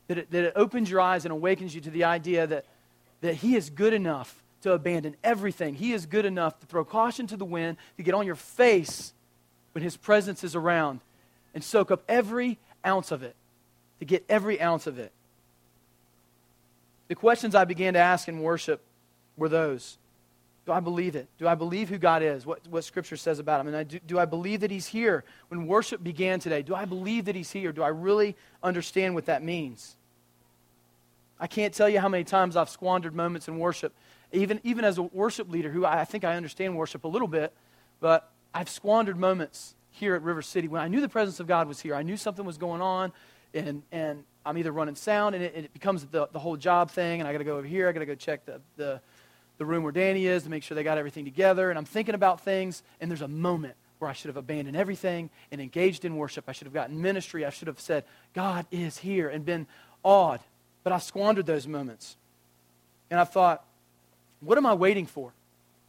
that 0.07 0.17
it, 0.17 0.31
that 0.31 0.45
it 0.45 0.53
opens 0.55 0.89
your 0.89 1.01
eyes 1.01 1.25
and 1.25 1.33
awakens 1.33 1.75
you 1.75 1.81
to 1.81 1.91
the 1.91 2.05
idea 2.05 2.47
that, 2.47 2.65
that 3.19 3.35
He 3.35 3.55
is 3.55 3.69
good 3.69 3.93
enough 3.93 4.41
to 4.61 4.71
abandon 4.71 5.17
everything. 5.23 5.75
He 5.75 5.91
is 5.91 6.05
good 6.05 6.25
enough 6.25 6.59
to 6.61 6.65
throw 6.65 6.85
caution 6.85 7.27
to 7.27 7.37
the 7.37 7.45
wind, 7.45 7.77
to 7.97 8.03
get 8.03 8.13
on 8.13 8.25
your 8.25 8.35
face 8.35 9.13
when 9.73 9.83
His 9.83 9.97
presence 9.97 10.45
is 10.45 10.55
around 10.55 11.01
and 11.53 11.63
soak 11.63 11.91
up 11.91 12.03
every 12.07 12.57
ounce 12.85 13.11
of 13.11 13.21
it 13.21 13.35
to 13.99 14.05
get 14.05 14.25
every 14.29 14.61
ounce 14.61 14.87
of 14.87 14.97
it. 14.99 15.11
The 17.07 17.15
questions 17.15 17.55
I 17.55 17.65
began 17.65 17.93
to 17.93 17.99
ask 17.99 18.27
in 18.27 18.39
worship 18.39 18.81
were 19.35 19.49
those 19.49 19.97
Do 20.65 20.71
I 20.71 20.79
believe 20.79 21.15
it? 21.15 21.27
Do 21.37 21.47
I 21.47 21.55
believe 21.55 21.89
who 21.89 21.97
God 21.97 22.21
is? 22.21 22.45
What, 22.45 22.59
what 22.69 22.83
Scripture 22.83 23.17
says 23.17 23.39
about 23.39 23.61
Him? 23.61 23.67
And 23.67 23.75
I, 23.75 23.83
do, 23.83 23.99
do 23.99 24.19
I 24.19 24.25
believe 24.25 24.61
that 24.61 24.71
He's 24.71 24.87
here? 24.87 25.23
When 25.49 25.67
worship 25.67 26.03
began 26.03 26.39
today, 26.39 26.61
do 26.61 26.75
I 26.75 26.85
believe 26.85 27.25
that 27.25 27.35
He's 27.35 27.51
here? 27.51 27.71
Do 27.71 27.83
I 27.83 27.89
really 27.89 28.35
understand 28.61 29.15
what 29.15 29.25
that 29.25 29.43
means? 29.43 29.95
I 31.39 31.47
can't 31.47 31.73
tell 31.73 31.89
you 31.89 31.99
how 31.99 32.09
many 32.09 32.23
times 32.23 32.55
I've 32.55 32.69
squandered 32.69 33.15
moments 33.15 33.47
in 33.47 33.57
worship, 33.57 33.93
even, 34.31 34.59
even 34.63 34.83
as 34.85 34.97
a 34.97 35.03
worship 35.03 35.49
leader 35.49 35.71
who 35.71 35.85
I, 35.85 36.01
I 36.01 36.05
think 36.05 36.23
I 36.23 36.35
understand 36.35 36.77
worship 36.77 37.05
a 37.05 37.07
little 37.07 37.27
bit, 37.27 37.53
but 37.99 38.29
I've 38.53 38.69
squandered 38.69 39.17
moments 39.17 39.73
here 39.91 40.15
at 40.15 40.21
River 40.21 40.41
City 40.41 40.67
when 40.67 40.81
I 40.81 40.87
knew 40.87 41.01
the 41.01 41.09
presence 41.09 41.39
of 41.39 41.47
God 41.47 41.67
was 41.67 41.79
here. 41.79 41.95
I 41.95 42.03
knew 42.03 42.17
something 42.17 42.45
was 42.45 42.57
going 42.57 42.81
on 42.81 43.11
and, 43.53 43.83
and 43.91 44.23
I'm 44.45 44.57
either 44.57 44.71
running 44.71 44.95
sound 44.95 45.35
and 45.35 45.43
it, 45.43 45.53
and 45.55 45.65
it 45.65 45.73
becomes 45.73 46.05
the, 46.05 46.27
the 46.31 46.39
whole 46.39 46.57
job 46.57 46.91
thing, 46.91 47.19
and 47.19 47.27
I 47.27 47.31
got 47.31 47.39
to 47.39 47.43
go 47.43 47.57
over 47.57 47.67
here, 47.67 47.89
I 47.89 47.91
got 47.91 47.99
to 47.99 48.05
go 48.05 48.15
check 48.15 48.45
the, 48.45 48.61
the, 48.77 49.01
the 49.57 49.65
room 49.65 49.83
where 49.83 49.91
Danny 49.91 50.25
is 50.25 50.43
to 50.43 50.49
make 50.49 50.63
sure 50.63 50.75
they 50.75 50.83
got 50.83 50.97
everything 50.97 51.25
together, 51.25 51.69
and 51.69 51.77
I'm 51.77 51.85
thinking 51.85 52.15
about 52.15 52.41
things, 52.41 52.83
and 52.99 53.09
there's 53.09 53.21
a 53.21 53.27
moment 53.27 53.75
where 53.99 54.09
I 54.09 54.13
should 54.13 54.29
have 54.29 54.37
abandoned 54.37 54.77
everything 54.77 55.29
and 55.51 55.61
engaged 55.61 56.05
in 56.05 56.15
worship. 56.15 56.45
I 56.47 56.53
should 56.53 56.65
have 56.65 56.73
gotten 56.73 57.01
ministry. 57.01 57.45
I 57.45 57.49
should 57.49 57.67
have 57.67 57.79
said, 57.79 58.05
God 58.33 58.65
is 58.71 58.97
here, 58.97 59.29
and 59.29 59.45
been 59.45 59.67
awed. 60.03 60.39
But 60.83 60.93
I 60.93 60.99
squandered 60.99 61.45
those 61.45 61.67
moments. 61.67 62.15
And 63.11 63.19
I 63.19 63.25
thought, 63.25 63.63
what 64.39 64.57
am 64.57 64.65
I 64.65 64.73
waiting 64.73 65.05
for? 65.05 65.33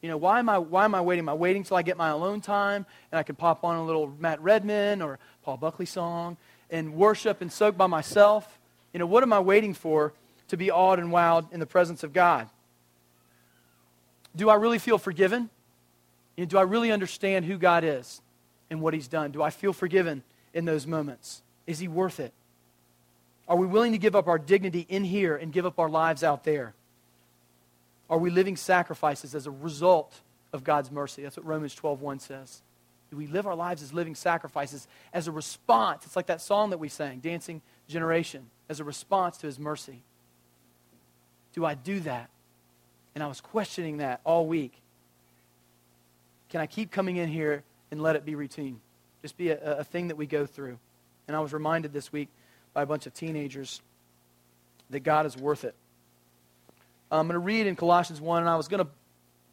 You 0.03 0.09
know, 0.09 0.17
why 0.17 0.39
am 0.39 0.49
I, 0.49 0.59
why 0.59 0.85
am 0.85 0.95
I 0.95 1.01
waiting? 1.01 1.25
Am 1.25 1.29
I 1.29 1.35
waiting 1.35 1.63
till 1.63 1.77
I 1.77 1.83
get 1.83 1.97
my 1.97 2.09
alone 2.09 2.41
time 2.41 2.87
and 3.13 3.19
I 3.19 3.23
can 3.23 3.37
pop 3.37 3.65
on 3.65 3.77
a 3.77 3.85
little 3.85 4.13
Matt 4.19 4.41
Redman 4.41 5.03
or 5.03 5.19
Paul 5.43 5.59
Buckley 5.59 5.87
song 5.87 6.37
and 6.71 6.95
worship 6.95 7.41
and 7.41 7.53
soak 7.53 7.77
by 7.77 7.87
myself? 7.87 8.59
You 8.93 8.99
know, 8.99 9.07
what 9.07 9.23
am 9.23 9.33
I 9.33 9.41
waiting 9.41 9.75
for 9.75 10.13
to 10.49 10.57
be 10.57 10.71
awed 10.71 10.99
and 10.99 11.11
wowed 11.11 11.53
in 11.53 11.61
the 11.61 11.67
presence 11.67 12.03
of 12.03 12.13
God? 12.13 12.49
Do 14.35 14.49
I 14.49 14.55
really 14.55 14.79
feel 14.79 14.99
forgiven? 14.99 15.51
You 16.37 16.45
know, 16.45 16.49
do 16.49 16.59
I 16.59 16.63
really 16.63 16.91
understand 16.91 17.45
who 17.45 17.59
God 17.59 17.85
is 17.85 18.23
and 18.71 18.81
what 18.81 18.95
He's 18.95 19.09
done? 19.09 19.33
Do 19.33 19.43
I 19.43 19.51
feel 19.51 19.73
forgiven 19.73 20.23
in 20.55 20.65
those 20.65 20.87
moments? 20.87 21.43
Is 21.67 21.79
He 21.79 21.89
worth 21.89 22.21
it? 22.21 22.33
Are 23.49 23.57
we 23.57 23.67
willing 23.67 23.93
to 23.93 23.99
give 23.99 24.15
up 24.15 24.29
our 24.29 24.39
dignity 24.39 24.87
in 24.89 25.05
here 25.05 25.37
and 25.37 25.53
give 25.53 25.67
up 25.67 25.79
our 25.79 25.89
lives 25.89 26.23
out 26.23 26.45
there? 26.45 26.75
Are 28.09 28.19
we 28.19 28.31
living 28.31 28.57
sacrifices 28.57 29.35
as 29.35 29.47
a 29.47 29.51
result 29.51 30.21
of 30.53 30.65
God's 30.65 30.91
mercy. 30.91 31.23
That's 31.23 31.37
what 31.37 31.47
Romans 31.47 31.75
12:1 31.75 32.19
says. 32.21 32.63
Do 33.11 33.17
we 33.17 33.27
live 33.27 33.47
our 33.47 33.57
lives 33.57 33.83
as 33.83 33.93
living 33.93 34.15
sacrifices 34.15 34.87
as 35.13 35.27
a 35.27 35.33
response? 35.33 36.07
It's 36.07 36.17
like 36.17 36.27
that 36.27 36.41
song 36.41 36.71
that 36.71 36.79
we 36.79 36.89
sang, 36.89 37.19
Dancing 37.19 37.61
Generation, 37.89 38.47
as 38.69 38.79
a 38.79 38.85
response 38.85 39.37
to 39.39 39.47
his 39.47 39.59
mercy. 39.59 40.03
Do 41.53 41.65
I 41.65 41.75
do 41.75 42.01
that? 42.01 42.31
And 43.15 43.25
I 43.25 43.27
was 43.27 43.41
questioning 43.41 43.97
that 43.97 44.21
all 44.23 44.47
week. 44.47 44.81
Can 46.49 46.61
I 46.61 46.67
keep 46.67 46.93
coming 46.93 47.17
in 47.17 47.29
here 47.29 47.65
and 47.91 48.01
let 48.01 48.15
it 48.15 48.25
be 48.25 48.37
routine? 48.37 48.81
Just 49.23 49.37
be 49.37 49.51
a, 49.51 49.79
a 49.79 49.85
thing 49.85 50.09
that 50.09 50.17
we 50.17 50.27
go 50.27 50.47
through. 50.47 50.79
And 51.27 51.37
I 51.37 51.41
was 51.41 51.53
reminded 51.53 51.93
this 51.93 52.13
week 52.13 52.29
by 52.73 52.83
a 52.83 52.87
bunch 52.87 53.07
of 53.07 53.15
teenagers 53.15 53.83
that 54.91 55.01
God 55.01 55.27
is 55.27 55.37
worth 55.37 55.65
it. 55.65 55.75
I'm 57.11 57.27
going 57.27 57.35
to 57.35 57.41
read 57.41 57.67
in 57.67 57.75
Colossians 57.75 58.21
1, 58.21 58.43
and 58.43 58.49
I 58.49 58.57
was 58.57 58.69
going 58.69 58.85
to 58.85 58.91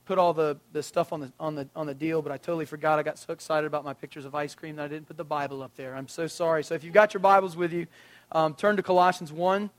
put 0.07 0.17
all 0.17 0.33
the, 0.33 0.57
the 0.71 0.81
stuff 0.81 1.11
on 1.11 1.19
the, 1.19 1.31
on, 1.37 1.53
the, 1.55 1.67
on 1.75 1.85
the 1.85 1.93
deal, 1.93 2.21
but 2.21 2.31
I 2.31 2.37
totally 2.37 2.63
forgot. 2.63 2.97
I 2.97 3.03
got 3.03 3.19
so 3.19 3.33
excited 3.33 3.67
about 3.67 3.83
my 3.83 3.93
pictures 3.93 4.23
of 4.23 4.33
ice 4.33 4.55
cream 4.55 4.77
that 4.77 4.85
I 4.85 4.87
didn't 4.87 5.05
put 5.05 5.17
the 5.17 5.25
Bible 5.25 5.61
up 5.61 5.75
there. 5.75 5.95
I'm 5.95 6.07
so 6.07 6.27
sorry. 6.27 6.63
So 6.63 6.75
if 6.75 6.83
you've 6.85 6.93
got 6.93 7.13
your 7.13 7.19
Bibles 7.19 7.57
with 7.57 7.73
you, 7.73 7.87
um, 8.31 8.53
turn 8.53 8.77
to 8.77 8.83
Colossians 8.83 9.33
1. 9.33 9.69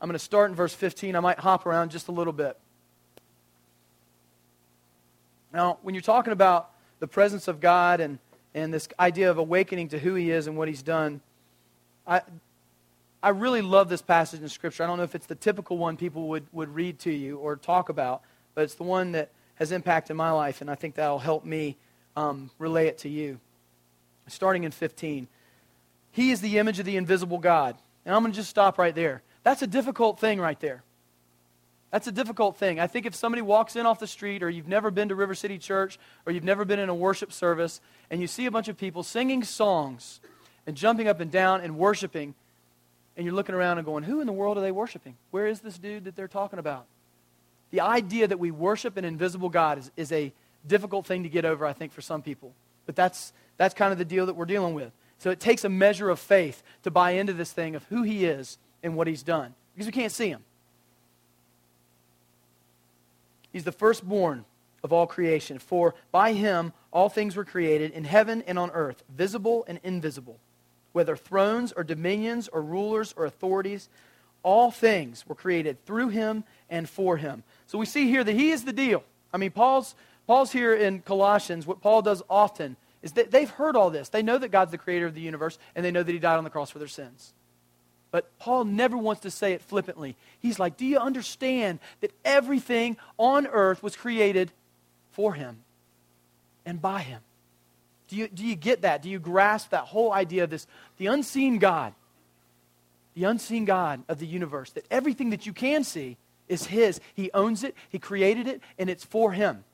I'm 0.00 0.08
going 0.08 0.14
to 0.14 0.18
start 0.18 0.50
in 0.50 0.56
verse 0.56 0.74
15. 0.74 1.14
I 1.14 1.20
might 1.20 1.38
hop 1.38 1.66
around 1.66 1.90
just 1.90 2.08
a 2.08 2.12
little 2.12 2.32
bit. 2.32 2.58
Now, 5.52 5.78
when 5.82 5.94
you're 5.94 6.02
talking 6.02 6.32
about 6.32 6.70
the 6.98 7.06
presence 7.06 7.46
of 7.46 7.60
God 7.60 8.00
and, 8.00 8.18
and 8.54 8.72
this 8.72 8.88
idea 8.98 9.30
of 9.30 9.36
awakening 9.36 9.88
to 9.88 9.98
who 9.98 10.14
He 10.14 10.30
is 10.30 10.46
and 10.46 10.56
what 10.56 10.66
He's 10.66 10.82
done, 10.82 11.20
I, 12.06 12.22
I 13.22 13.28
really 13.28 13.62
love 13.62 13.90
this 13.90 14.02
passage 14.02 14.40
in 14.40 14.48
Scripture. 14.48 14.82
I 14.82 14.86
don't 14.86 14.96
know 14.96 15.04
if 15.04 15.14
it's 15.14 15.26
the 15.26 15.34
typical 15.34 15.76
one 15.76 15.98
people 15.98 16.28
would, 16.28 16.46
would 16.52 16.74
read 16.74 16.98
to 17.00 17.12
you 17.12 17.36
or 17.36 17.56
talk 17.56 17.90
about, 17.90 18.22
but 18.54 18.64
it's 18.64 18.74
the 18.74 18.82
one 18.82 19.12
that 19.12 19.30
has 19.56 19.72
impacted 19.72 20.16
my 20.16 20.30
life, 20.30 20.60
and 20.60 20.70
I 20.70 20.74
think 20.74 20.94
that'll 20.94 21.18
help 21.18 21.44
me 21.44 21.76
um, 22.16 22.50
relay 22.58 22.86
it 22.86 22.98
to 22.98 23.08
you. 23.08 23.38
Starting 24.26 24.64
in 24.64 24.70
15. 24.70 25.28
He 26.12 26.30
is 26.30 26.40
the 26.40 26.58
image 26.58 26.78
of 26.78 26.86
the 26.86 26.96
invisible 26.96 27.38
God. 27.38 27.76
And 28.04 28.14
I'm 28.14 28.22
going 28.22 28.32
to 28.32 28.36
just 28.36 28.50
stop 28.50 28.78
right 28.78 28.94
there. 28.94 29.22
That's 29.42 29.62
a 29.62 29.66
difficult 29.66 30.18
thing 30.18 30.40
right 30.40 30.58
there. 30.60 30.82
That's 31.90 32.06
a 32.06 32.12
difficult 32.12 32.56
thing. 32.56 32.80
I 32.80 32.86
think 32.88 33.06
if 33.06 33.14
somebody 33.14 33.42
walks 33.42 33.76
in 33.76 33.86
off 33.86 34.00
the 34.00 34.06
street, 34.06 34.42
or 34.42 34.50
you've 34.50 34.66
never 34.66 34.90
been 34.90 35.10
to 35.10 35.14
River 35.14 35.34
City 35.34 35.58
Church, 35.58 35.98
or 36.26 36.32
you've 36.32 36.42
never 36.42 36.64
been 36.64 36.80
in 36.80 36.88
a 36.88 36.94
worship 36.94 37.32
service, 37.32 37.80
and 38.10 38.20
you 38.20 38.26
see 38.26 38.46
a 38.46 38.50
bunch 38.50 38.68
of 38.68 38.76
people 38.76 39.02
singing 39.02 39.44
songs 39.44 40.20
and 40.66 40.76
jumping 40.76 41.06
up 41.06 41.20
and 41.20 41.30
down 41.30 41.60
and 41.60 41.78
worshiping, 41.78 42.34
and 43.16 43.24
you're 43.24 43.34
looking 43.34 43.54
around 43.54 43.78
and 43.78 43.84
going, 43.84 44.02
Who 44.02 44.20
in 44.20 44.26
the 44.26 44.32
world 44.32 44.58
are 44.58 44.60
they 44.60 44.72
worshiping? 44.72 45.16
Where 45.30 45.46
is 45.46 45.60
this 45.60 45.78
dude 45.78 46.04
that 46.04 46.16
they're 46.16 46.26
talking 46.26 46.58
about? 46.58 46.86
The 47.70 47.80
idea 47.80 48.28
that 48.28 48.38
we 48.38 48.50
worship 48.50 48.96
an 48.96 49.04
invisible 49.04 49.48
God 49.48 49.78
is, 49.78 49.90
is 49.96 50.12
a 50.12 50.32
difficult 50.66 51.06
thing 51.06 51.22
to 51.24 51.28
get 51.28 51.44
over, 51.44 51.66
I 51.66 51.72
think, 51.72 51.92
for 51.92 52.00
some 52.00 52.22
people. 52.22 52.52
But 52.86 52.96
that's, 52.96 53.32
that's 53.56 53.74
kind 53.74 53.92
of 53.92 53.98
the 53.98 54.04
deal 54.04 54.26
that 54.26 54.34
we're 54.34 54.44
dealing 54.44 54.74
with. 54.74 54.92
So 55.18 55.30
it 55.30 55.40
takes 55.40 55.64
a 55.64 55.68
measure 55.68 56.10
of 56.10 56.18
faith 56.18 56.62
to 56.82 56.90
buy 56.90 57.12
into 57.12 57.32
this 57.32 57.52
thing 57.52 57.74
of 57.74 57.84
who 57.84 58.02
He 58.02 58.24
is 58.24 58.58
and 58.82 58.96
what 58.96 59.06
He's 59.06 59.22
done 59.22 59.54
because 59.74 59.86
we 59.86 59.92
can't 59.92 60.12
see 60.12 60.28
Him. 60.28 60.44
He's 63.52 63.64
the 63.64 63.72
firstborn 63.72 64.44
of 64.82 64.92
all 64.92 65.06
creation. 65.06 65.58
For 65.58 65.94
by 66.12 66.32
Him 66.32 66.72
all 66.92 67.08
things 67.08 67.36
were 67.36 67.44
created 67.44 67.92
in 67.92 68.04
heaven 68.04 68.42
and 68.46 68.58
on 68.58 68.70
earth, 68.72 69.02
visible 69.08 69.64
and 69.66 69.80
invisible, 69.82 70.38
whether 70.92 71.16
thrones 71.16 71.72
or 71.72 71.84
dominions 71.84 72.48
or 72.48 72.62
rulers 72.62 73.14
or 73.16 73.24
authorities. 73.24 73.88
All 74.44 74.70
things 74.70 75.26
were 75.26 75.34
created 75.34 75.84
through 75.84 76.10
Him 76.10 76.44
and 76.70 76.88
for 76.88 77.16
Him. 77.16 77.42
So 77.66 77.78
we 77.78 77.86
see 77.86 78.08
here 78.08 78.22
that 78.22 78.32
he 78.32 78.50
is 78.50 78.64
the 78.64 78.72
deal. 78.72 79.02
I 79.32 79.38
mean, 79.38 79.50
Paul's, 79.50 79.96
Paul's 80.28 80.52
here 80.52 80.72
in 80.72 81.00
Colossians, 81.00 81.66
what 81.66 81.80
Paul 81.80 82.02
does 82.02 82.22
often 82.30 82.76
is 83.02 83.12
that 83.12 83.32
they've 83.32 83.50
heard 83.50 83.74
all 83.74 83.90
this. 83.90 84.10
They 84.10 84.22
know 84.22 84.38
that 84.38 84.52
God's 84.52 84.70
the 84.70 84.78
creator 84.78 85.06
of 85.06 85.14
the 85.14 85.20
universe, 85.20 85.58
and 85.74 85.84
they 85.84 85.90
know 85.90 86.02
that 86.02 86.12
he 86.12 86.18
died 86.18 86.36
on 86.36 86.44
the 86.44 86.50
cross 86.50 86.70
for 86.70 86.78
their 86.78 86.88
sins. 86.88 87.32
But 88.10 88.38
Paul 88.38 88.64
never 88.64 88.96
wants 88.96 89.22
to 89.22 89.30
say 89.30 89.54
it 89.54 89.60
flippantly. 89.60 90.14
He's 90.38 90.60
like, 90.60 90.76
Do 90.76 90.86
you 90.86 90.98
understand 90.98 91.80
that 92.00 92.12
everything 92.24 92.96
on 93.18 93.46
earth 93.48 93.82
was 93.82 93.96
created 93.96 94.52
for 95.10 95.34
him 95.34 95.58
and 96.64 96.80
by 96.80 97.00
him? 97.00 97.20
Do 98.06 98.16
you, 98.16 98.28
do 98.28 98.46
you 98.46 98.54
get 98.54 98.82
that? 98.82 99.02
Do 99.02 99.10
you 99.10 99.18
grasp 99.18 99.70
that 99.70 99.84
whole 99.86 100.12
idea 100.12 100.44
of 100.44 100.50
this? 100.50 100.66
The 100.98 101.08
unseen 101.08 101.58
God, 101.58 101.92
the 103.14 103.24
unseen 103.24 103.64
God 103.64 104.02
of 104.08 104.18
the 104.18 104.26
universe, 104.26 104.70
that 104.70 104.86
everything 104.90 105.30
that 105.30 105.46
you 105.46 105.52
can 105.52 105.84
see 105.84 106.16
is 106.48 106.66
His. 106.66 107.00
He 107.14 107.30
owns 107.32 107.64
it, 107.64 107.74
He 107.88 107.98
created 107.98 108.46
it, 108.46 108.60
and 108.78 108.90
it's 108.90 109.04
for 109.04 109.32
Him. 109.32 109.64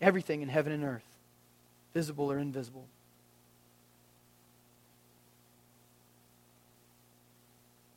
Everything 0.00 0.42
in 0.42 0.48
heaven 0.48 0.72
and 0.72 0.84
earth, 0.84 1.06
visible 1.94 2.30
or 2.30 2.38
invisible. 2.38 2.86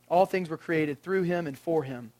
All 0.10 0.26
things 0.26 0.50
were 0.50 0.58
created 0.58 1.02
through 1.02 1.24
Him 1.24 1.48
and 1.48 1.58
for 1.58 1.84
Him. 1.84 2.12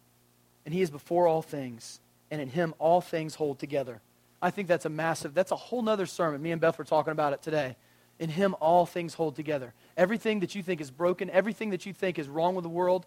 And 0.66 0.74
He 0.74 0.82
is 0.82 0.90
before 0.90 1.28
all 1.28 1.42
things, 1.42 2.00
and 2.30 2.42
in 2.42 2.50
Him 2.50 2.74
all 2.80 3.02
things 3.02 3.36
hold 3.36 3.60
together. 3.60 4.00
I 4.42 4.50
think 4.50 4.68
that's 4.68 4.86
a 4.86 4.90
massive, 4.90 5.34
that's 5.34 5.52
a 5.52 5.56
whole 5.56 5.82
nother 5.82 6.06
sermon. 6.06 6.42
Me 6.42 6.52
and 6.52 6.62
Beth 6.62 6.78
were 6.78 6.84
talking 6.84 7.12
about 7.12 7.34
it 7.34 7.42
today. 7.42 7.76
In 8.22 8.30
Him 8.30 8.56
all 8.62 8.86
things 8.86 9.16
hold 9.16 9.36
together. 9.36 9.74
Everything 9.98 10.40
that 10.40 10.56
you 10.56 10.64
think 10.64 10.80
is 10.80 10.92
broken, 10.92 11.30
everything 11.32 11.72
that 11.72 11.86
you 11.86 11.92
think 11.92 12.18
is 12.18 12.30
wrong 12.30 12.56
with 12.56 12.64
the 12.64 12.70
world, 12.70 13.06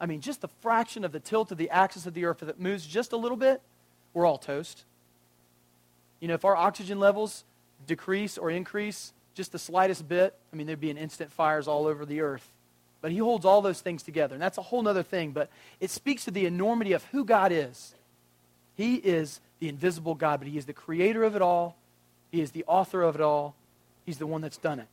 I 0.00 0.06
mean, 0.06 0.20
just 0.20 0.40
the 0.40 0.48
fraction 0.48 1.04
of 1.04 1.12
the 1.12 1.20
tilt 1.20 1.52
of 1.52 1.58
the 1.58 1.70
axis 1.70 2.06
of 2.06 2.14
the 2.14 2.24
earth 2.24 2.38
that 2.40 2.58
moves 2.58 2.86
just 2.86 3.12
a 3.12 3.16
little 3.16 3.36
bit, 3.36 3.60
we're 4.14 4.26
all 4.26 4.38
toast. 4.38 4.84
You 6.20 6.28
know, 6.28 6.34
if 6.34 6.44
our 6.44 6.56
oxygen 6.56 6.98
levels 6.98 7.44
decrease 7.86 8.38
or 8.38 8.50
increase 8.50 9.12
just 9.34 9.52
the 9.52 9.58
slightest 9.58 10.08
bit, 10.08 10.34
I 10.52 10.56
mean, 10.56 10.66
there'd 10.66 10.80
be 10.80 10.90
an 10.90 10.96
instant 10.96 11.30
fires 11.30 11.68
all 11.68 11.86
over 11.86 12.04
the 12.04 12.20
earth. 12.20 12.50
But 13.00 13.12
he 13.12 13.18
holds 13.18 13.44
all 13.44 13.62
those 13.62 13.80
things 13.80 14.02
together. 14.02 14.34
And 14.34 14.42
that's 14.42 14.58
a 14.58 14.62
whole 14.62 14.86
other 14.88 15.04
thing. 15.04 15.30
But 15.30 15.50
it 15.78 15.90
speaks 15.90 16.24
to 16.24 16.30
the 16.30 16.46
enormity 16.46 16.92
of 16.92 17.04
who 17.06 17.24
God 17.24 17.52
is. 17.52 17.94
He 18.74 18.96
is 18.96 19.40
the 19.60 19.68
invisible 19.68 20.14
God, 20.14 20.40
but 20.40 20.48
he 20.48 20.58
is 20.58 20.66
the 20.66 20.72
creator 20.72 21.22
of 21.22 21.36
it 21.36 21.42
all. 21.42 21.76
He 22.32 22.40
is 22.40 22.50
the 22.50 22.64
author 22.66 23.02
of 23.02 23.14
it 23.14 23.20
all. 23.20 23.54
He's 24.08 24.16
the 24.16 24.26
one 24.26 24.40
that's 24.40 24.56
done 24.56 24.80
it. 24.80 24.86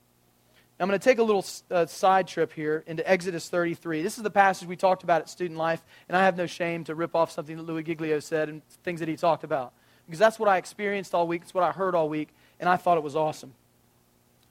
I'm 0.78 0.90
going 0.90 1.00
to 1.00 1.02
take 1.02 1.20
a 1.20 1.24
little 1.24 1.46
uh, 1.72 1.86
side 1.86 2.28
trip 2.28 2.52
here 2.52 2.84
into 2.86 3.10
Exodus 3.10 3.48
33. 3.48 4.02
This 4.02 4.18
is 4.18 4.24
the 4.24 4.30
passage 4.30 4.68
we 4.68 4.76
talked 4.76 5.04
about 5.04 5.22
at 5.22 5.30
Student 5.30 5.58
Life, 5.58 5.82
and 6.10 6.18
I 6.18 6.26
have 6.26 6.36
no 6.36 6.48
shame 6.48 6.84
to 6.84 6.96
rip 6.96 7.16
off 7.16 7.32
something 7.32 7.56
that 7.56 7.64
Louie 7.64 7.82
Giglio 7.82 8.20
said 8.20 8.50
and 8.50 8.62
things 8.84 9.00
that 9.00 9.08
he 9.08 9.16
talked 9.16 9.46
about. 9.46 9.72
Because 10.06 10.20
that's 10.20 10.38
what 10.38 10.50
I 10.50 10.58
experienced 10.58 11.14
all 11.14 11.30
week, 11.30 11.44
it's 11.44 11.54
what 11.54 11.64
I 11.64 11.72
heard 11.72 11.96
all 11.96 12.10
week, 12.10 12.28
and 12.60 12.68
I 12.68 12.76
thought 12.76 12.98
it 12.98 13.06
was 13.06 13.16
awesome. 13.16 13.54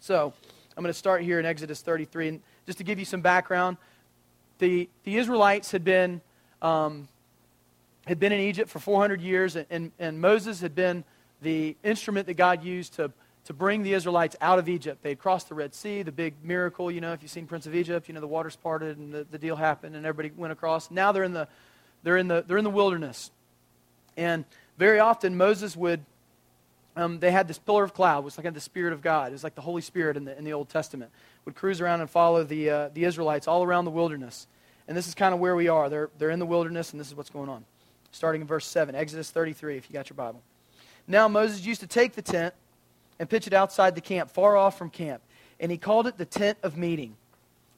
So, 0.00 0.32
I'm 0.74 0.82
going 0.82 0.90
to 0.90 0.98
start 0.98 1.20
here 1.20 1.38
in 1.38 1.44
Exodus 1.44 1.82
33. 1.82 2.28
And 2.28 2.40
just 2.64 2.78
to 2.78 2.84
give 2.84 2.98
you 2.98 3.04
some 3.04 3.20
background, 3.20 3.76
the, 4.60 4.88
the 5.02 5.18
Israelites 5.18 5.72
had 5.72 5.84
been, 5.84 6.22
um, 6.62 7.06
had 8.06 8.18
been 8.18 8.32
in 8.32 8.40
Egypt 8.40 8.70
for 8.70 8.78
400 8.78 9.20
years, 9.20 9.56
and, 9.56 9.66
and, 9.68 9.92
and 9.98 10.22
Moses 10.22 10.62
had 10.62 10.74
been 10.74 11.04
the 11.42 11.76
instrument 11.84 12.28
that 12.28 12.38
God 12.38 12.64
used 12.64 12.94
to 12.94 13.12
to 13.44 13.52
bring 13.52 13.82
the 13.82 13.92
Israelites 13.92 14.36
out 14.40 14.58
of 14.58 14.68
Egypt. 14.68 15.02
They 15.02 15.10
had 15.10 15.18
crossed 15.18 15.48
the 15.48 15.54
Red 15.54 15.74
Sea, 15.74 16.02
the 16.02 16.12
big 16.12 16.34
miracle, 16.42 16.90
you 16.90 17.00
know, 17.00 17.12
if 17.12 17.22
you've 17.22 17.30
seen 17.30 17.46
Prince 17.46 17.66
of 17.66 17.74
Egypt, 17.74 18.08
you 18.08 18.14
know, 18.14 18.20
the 18.20 18.26
waters 18.26 18.56
parted 18.56 18.96
and 18.96 19.12
the, 19.12 19.26
the 19.30 19.38
deal 19.38 19.56
happened 19.56 19.94
and 19.96 20.06
everybody 20.06 20.34
went 20.34 20.52
across. 20.52 20.90
Now 20.90 21.12
they're 21.12 21.24
in 21.24 21.34
the, 21.34 21.46
they're 22.02 22.16
in 22.16 22.28
the, 22.28 22.44
they're 22.46 22.56
in 22.56 22.64
the 22.64 22.70
wilderness. 22.70 23.30
And 24.16 24.44
very 24.78 24.98
often 24.98 25.36
Moses 25.36 25.76
would, 25.76 26.04
um, 26.96 27.18
they 27.18 27.32
had 27.32 27.48
this 27.48 27.58
pillar 27.58 27.84
of 27.84 27.92
cloud, 27.92 28.24
which 28.24 28.36
was 28.36 28.44
like 28.44 28.54
the 28.54 28.60
Spirit 28.60 28.92
of 28.92 29.02
God. 29.02 29.28
It 29.28 29.32
was 29.32 29.44
like 29.44 29.56
the 29.56 29.60
Holy 29.60 29.82
Spirit 29.82 30.16
in 30.16 30.24
the, 30.24 30.38
in 30.38 30.44
the 30.44 30.52
Old 30.52 30.68
Testament. 30.68 31.10
Would 31.44 31.54
cruise 31.54 31.80
around 31.80 32.00
and 32.00 32.08
follow 32.08 32.44
the, 32.44 32.70
uh, 32.70 32.88
the 32.94 33.04
Israelites 33.04 33.46
all 33.46 33.62
around 33.62 33.84
the 33.84 33.90
wilderness. 33.90 34.46
And 34.88 34.96
this 34.96 35.08
is 35.08 35.14
kind 35.14 35.34
of 35.34 35.40
where 35.40 35.56
we 35.56 35.68
are. 35.68 35.88
They're, 35.88 36.10
they're 36.18 36.30
in 36.30 36.38
the 36.38 36.46
wilderness, 36.46 36.92
and 36.92 37.00
this 37.00 37.08
is 37.08 37.14
what's 37.14 37.30
going 37.30 37.48
on. 37.48 37.64
Starting 38.12 38.42
in 38.42 38.46
verse 38.46 38.66
7, 38.66 38.94
Exodus 38.94 39.30
33, 39.30 39.76
if 39.76 39.90
you 39.90 39.92
got 39.92 40.08
your 40.08 40.14
Bible. 40.14 40.40
Now 41.06 41.26
Moses 41.28 41.66
used 41.66 41.80
to 41.80 41.86
take 41.86 42.14
the 42.14 42.22
tent 42.22 42.54
and 43.18 43.28
pitch 43.28 43.46
it 43.46 43.52
outside 43.52 43.94
the 43.94 44.00
camp, 44.00 44.30
far 44.30 44.56
off 44.56 44.76
from 44.76 44.90
camp. 44.90 45.22
And 45.60 45.70
he 45.70 45.78
called 45.78 46.06
it 46.06 46.18
the 46.18 46.24
tent 46.24 46.58
of 46.62 46.76
meeting. 46.76 47.16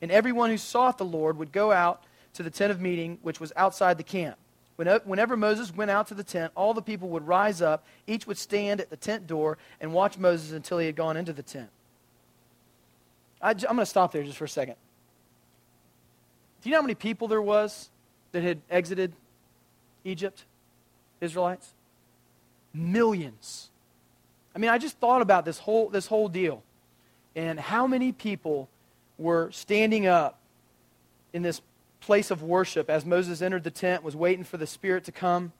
And 0.00 0.11
everyone 0.11 0.50
who 0.50 0.59
sought 0.59 0.99
the 0.99 1.05
Lord 1.05 1.38
would 1.38 1.52
go 1.52 1.73
out 1.73 2.02
to 2.35 2.43
the 2.43 2.50
tent 2.50 2.71
of 2.71 2.81
meeting, 2.81 3.19
which 3.23 3.40
was 3.40 3.52
outside 3.57 3.99
the 3.99 4.05
camp. 4.05 4.37
Whenever 4.76 5.38
Moses 5.38 5.75
went 5.75 5.90
out 5.90 6.09
to 6.09 6.14
the 6.14 6.25
tent, 6.25 6.52
all 6.55 6.75
the 6.75 6.83
people 6.83 7.09
would 7.09 7.26
rise 7.26 7.62
up. 7.62 7.87
Each 8.07 8.26
would 8.26 8.37
stand 8.37 8.81
at 8.81 8.90
the 8.90 8.97
tent 8.97 9.26
door 9.26 9.57
and 9.81 9.93
watch 9.93 10.19
Moses 10.19 10.52
until 10.52 10.78
he 10.78 10.87
had 10.87 10.97
gone 10.97 11.16
into 11.16 11.33
the 11.33 11.43
tent. 11.43 11.71
I, 13.40 13.52
am 13.52 13.57
going 13.57 13.78
to 13.78 13.87
stop 13.87 14.12
there 14.12 14.23
just 14.23 14.37
for 14.37 14.45
a 14.45 14.49
second. 14.49 14.76
Do 16.61 16.69
you 16.69 16.73
know 16.73 16.78
how 16.78 16.83
many 16.83 16.95
people 16.95 17.26
there 17.26 17.40
was 17.40 17.88
that 18.33 18.43
had 18.43 18.61
exited 18.69 19.12
Egypt? 20.05 20.45
Israelites? 21.23 21.73
Millions. 22.75 23.71
I 24.56 24.58
mean, 24.58 24.70
I 24.70 24.78
just 24.78 24.96
thought 24.96 25.20
about 25.20 25.44
this 25.44 25.58
whole, 25.58 25.90
this 25.90 26.06
whole 26.06 26.28
deal 26.30 26.62
and 27.36 27.60
how 27.60 27.86
many 27.86 28.10
people 28.10 28.70
were 29.18 29.50
standing 29.52 30.06
up 30.06 30.38
in 31.34 31.42
this 31.42 31.60
place 32.00 32.30
of 32.30 32.42
worship 32.42 32.88
as 32.88 33.04
Moses 33.04 33.42
entered 33.42 33.64
the 33.64 33.70
tent, 33.70 34.02
was 34.02 34.16
waiting 34.16 34.44
for 34.44 34.56
the 34.56 34.66
Spirit 34.66 35.04
to 35.04 35.12
come. 35.12 35.52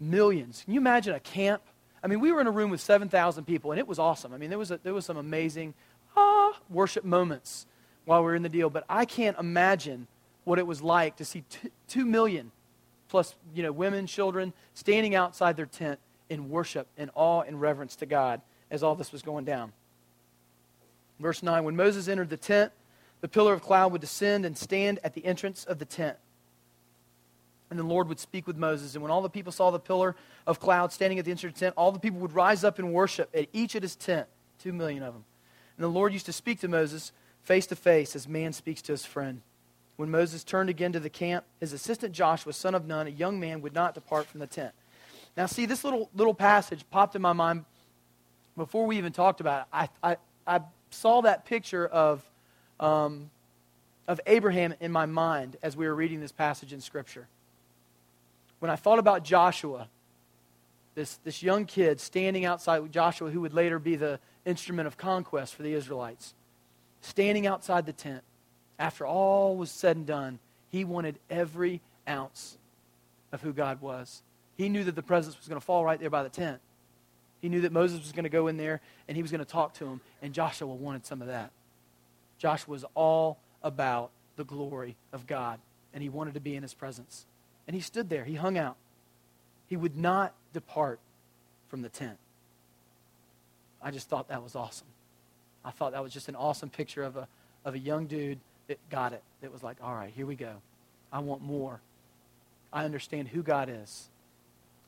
millions. 0.00 0.62
Can 0.64 0.72
you 0.72 0.80
imagine 0.80 1.14
a 1.14 1.20
camp? 1.20 1.60
I 2.02 2.06
mean, 2.06 2.20
we 2.20 2.32
were 2.32 2.40
in 2.40 2.46
a 2.46 2.50
room 2.50 2.70
with 2.70 2.80
7,000 2.80 3.44
people, 3.44 3.72
and 3.72 3.78
it 3.78 3.86
was 3.86 3.98
awesome. 3.98 4.32
I 4.32 4.38
mean, 4.38 4.48
there 4.48 4.58
was, 4.58 4.70
a, 4.70 4.80
there 4.82 4.94
was 4.94 5.04
some 5.04 5.18
amazing 5.18 5.74
ah, 6.16 6.58
worship 6.70 7.04
moments 7.04 7.66
while 8.06 8.20
we 8.20 8.26
were 8.26 8.36
in 8.36 8.42
the 8.42 8.48
deal, 8.48 8.70
but 8.70 8.84
I 8.88 9.04
can't 9.04 9.38
imagine 9.38 10.06
what 10.44 10.58
it 10.58 10.66
was 10.66 10.80
like 10.80 11.16
to 11.16 11.26
see 11.26 11.44
two, 11.50 11.70
2 11.88 12.06
million 12.06 12.52
plus 13.08 13.34
you 13.54 13.62
know, 13.62 13.72
women, 13.72 14.06
children 14.06 14.54
standing 14.72 15.14
outside 15.14 15.56
their 15.58 15.66
tent 15.66 15.98
in 16.28 16.48
worship 16.48 16.86
and 16.96 17.10
awe 17.14 17.42
and 17.42 17.60
reverence 17.60 17.96
to 17.96 18.06
God 18.06 18.40
as 18.70 18.82
all 18.82 18.94
this 18.94 19.12
was 19.12 19.22
going 19.22 19.44
down. 19.44 19.72
Verse 21.20 21.42
9 21.42 21.64
When 21.64 21.76
Moses 21.76 22.08
entered 22.08 22.30
the 22.30 22.36
tent, 22.36 22.72
the 23.20 23.28
pillar 23.28 23.52
of 23.52 23.62
cloud 23.62 23.92
would 23.92 24.00
descend 24.00 24.44
and 24.44 24.56
stand 24.56 25.00
at 25.02 25.14
the 25.14 25.24
entrance 25.24 25.64
of 25.64 25.78
the 25.78 25.84
tent. 25.84 26.16
And 27.70 27.78
the 27.78 27.84
Lord 27.84 28.08
would 28.08 28.18
speak 28.18 28.46
with 28.46 28.56
Moses. 28.56 28.94
And 28.94 29.02
when 29.02 29.10
all 29.10 29.20
the 29.20 29.28
people 29.28 29.52
saw 29.52 29.70
the 29.70 29.78
pillar 29.78 30.16
of 30.46 30.58
cloud 30.58 30.92
standing 30.92 31.18
at 31.18 31.24
the 31.24 31.30
entrance 31.30 31.56
of 31.56 31.60
the 31.60 31.66
tent, 31.66 31.74
all 31.76 31.92
the 31.92 31.98
people 31.98 32.20
would 32.20 32.32
rise 32.32 32.64
up 32.64 32.78
and 32.78 32.94
worship 32.94 33.28
at 33.34 33.48
each 33.52 33.76
at 33.76 33.82
his 33.82 33.94
tent, 33.94 34.26
two 34.58 34.72
million 34.72 35.02
of 35.02 35.12
them. 35.12 35.24
And 35.76 35.84
the 35.84 35.88
Lord 35.88 36.12
used 36.12 36.26
to 36.26 36.32
speak 36.32 36.60
to 36.60 36.68
Moses 36.68 37.12
face 37.42 37.66
to 37.66 37.76
face 37.76 38.16
as 38.16 38.26
man 38.26 38.52
speaks 38.52 38.80
to 38.82 38.92
his 38.92 39.04
friend. 39.04 39.42
When 39.96 40.10
Moses 40.10 40.44
turned 40.44 40.70
again 40.70 40.92
to 40.92 41.00
the 41.00 41.10
camp, 41.10 41.44
his 41.60 41.72
assistant 41.72 42.14
Joshua, 42.14 42.52
son 42.52 42.74
of 42.74 42.86
Nun, 42.86 43.06
a 43.06 43.10
young 43.10 43.40
man, 43.40 43.60
would 43.62 43.74
not 43.74 43.94
depart 43.94 44.26
from 44.26 44.40
the 44.40 44.46
tent. 44.46 44.72
Now, 45.38 45.46
see, 45.46 45.66
this 45.66 45.84
little, 45.84 46.10
little 46.16 46.34
passage 46.34 46.84
popped 46.90 47.14
in 47.14 47.22
my 47.22 47.32
mind 47.32 47.64
before 48.56 48.88
we 48.88 48.98
even 48.98 49.12
talked 49.12 49.40
about 49.40 49.60
it. 49.60 49.66
I, 49.72 49.88
I, 50.02 50.16
I 50.44 50.60
saw 50.90 51.20
that 51.20 51.44
picture 51.44 51.86
of, 51.86 52.28
um, 52.80 53.30
of 54.08 54.20
Abraham 54.26 54.74
in 54.80 54.90
my 54.90 55.06
mind 55.06 55.56
as 55.62 55.76
we 55.76 55.86
were 55.86 55.94
reading 55.94 56.18
this 56.18 56.32
passage 56.32 56.72
in 56.72 56.80
Scripture. 56.80 57.28
When 58.58 58.68
I 58.68 58.74
thought 58.74 58.98
about 58.98 59.22
Joshua, 59.22 59.86
this, 60.96 61.20
this 61.22 61.40
young 61.40 61.66
kid 61.66 62.00
standing 62.00 62.44
outside, 62.44 62.90
Joshua, 62.90 63.30
who 63.30 63.42
would 63.42 63.54
later 63.54 63.78
be 63.78 63.94
the 63.94 64.18
instrument 64.44 64.88
of 64.88 64.96
conquest 64.96 65.54
for 65.54 65.62
the 65.62 65.72
Israelites, 65.72 66.34
standing 67.00 67.46
outside 67.46 67.86
the 67.86 67.92
tent, 67.92 68.24
after 68.76 69.06
all 69.06 69.56
was 69.56 69.70
said 69.70 69.96
and 69.96 70.04
done, 70.04 70.40
he 70.70 70.84
wanted 70.84 71.16
every 71.30 71.80
ounce 72.08 72.58
of 73.30 73.40
who 73.42 73.52
God 73.52 73.80
was. 73.80 74.24
He 74.58 74.68
knew 74.68 74.84
that 74.84 74.96
the 74.96 75.02
presence 75.02 75.38
was 75.38 75.48
going 75.48 75.60
to 75.60 75.64
fall 75.64 75.84
right 75.84 75.98
there 75.98 76.10
by 76.10 76.24
the 76.24 76.28
tent. 76.28 76.60
He 77.40 77.48
knew 77.48 77.60
that 77.62 77.72
Moses 77.72 78.00
was 78.00 78.12
going 78.12 78.24
to 78.24 78.28
go 78.28 78.48
in 78.48 78.56
there 78.56 78.80
and 79.06 79.16
he 79.16 79.22
was 79.22 79.30
going 79.30 79.38
to 79.38 79.50
talk 79.50 79.72
to 79.74 79.86
him, 79.86 80.00
and 80.20 80.34
Joshua 80.34 80.66
wanted 80.66 81.06
some 81.06 81.22
of 81.22 81.28
that. 81.28 81.52
Joshua 82.38 82.72
was 82.72 82.84
all 82.94 83.38
about 83.62 84.10
the 84.36 84.44
glory 84.44 84.96
of 85.12 85.26
God, 85.26 85.60
and 85.94 86.02
he 86.02 86.08
wanted 86.08 86.34
to 86.34 86.40
be 86.40 86.56
in 86.56 86.62
his 86.62 86.74
presence. 86.74 87.24
And 87.66 87.74
he 87.74 87.80
stood 87.80 88.10
there, 88.10 88.24
he 88.24 88.34
hung 88.34 88.58
out. 88.58 88.76
He 89.68 89.76
would 89.76 89.96
not 89.96 90.34
depart 90.52 90.98
from 91.68 91.82
the 91.82 91.88
tent. 91.88 92.18
I 93.80 93.90
just 93.92 94.08
thought 94.08 94.28
that 94.28 94.42
was 94.42 94.56
awesome. 94.56 94.86
I 95.64 95.70
thought 95.70 95.92
that 95.92 96.02
was 96.02 96.12
just 96.12 96.28
an 96.28 96.34
awesome 96.34 96.70
picture 96.70 97.04
of 97.04 97.16
a, 97.16 97.28
of 97.64 97.74
a 97.74 97.78
young 97.78 98.06
dude 98.06 98.38
that 98.66 98.78
got 98.90 99.12
it, 99.12 99.22
that 99.40 99.52
was 99.52 99.62
like, 99.62 99.76
all 99.82 99.94
right, 99.94 100.12
here 100.14 100.26
we 100.26 100.34
go. 100.34 100.54
I 101.12 101.20
want 101.20 101.42
more. 101.42 101.80
I 102.72 102.84
understand 102.84 103.28
who 103.28 103.42
God 103.42 103.68
is. 103.70 104.08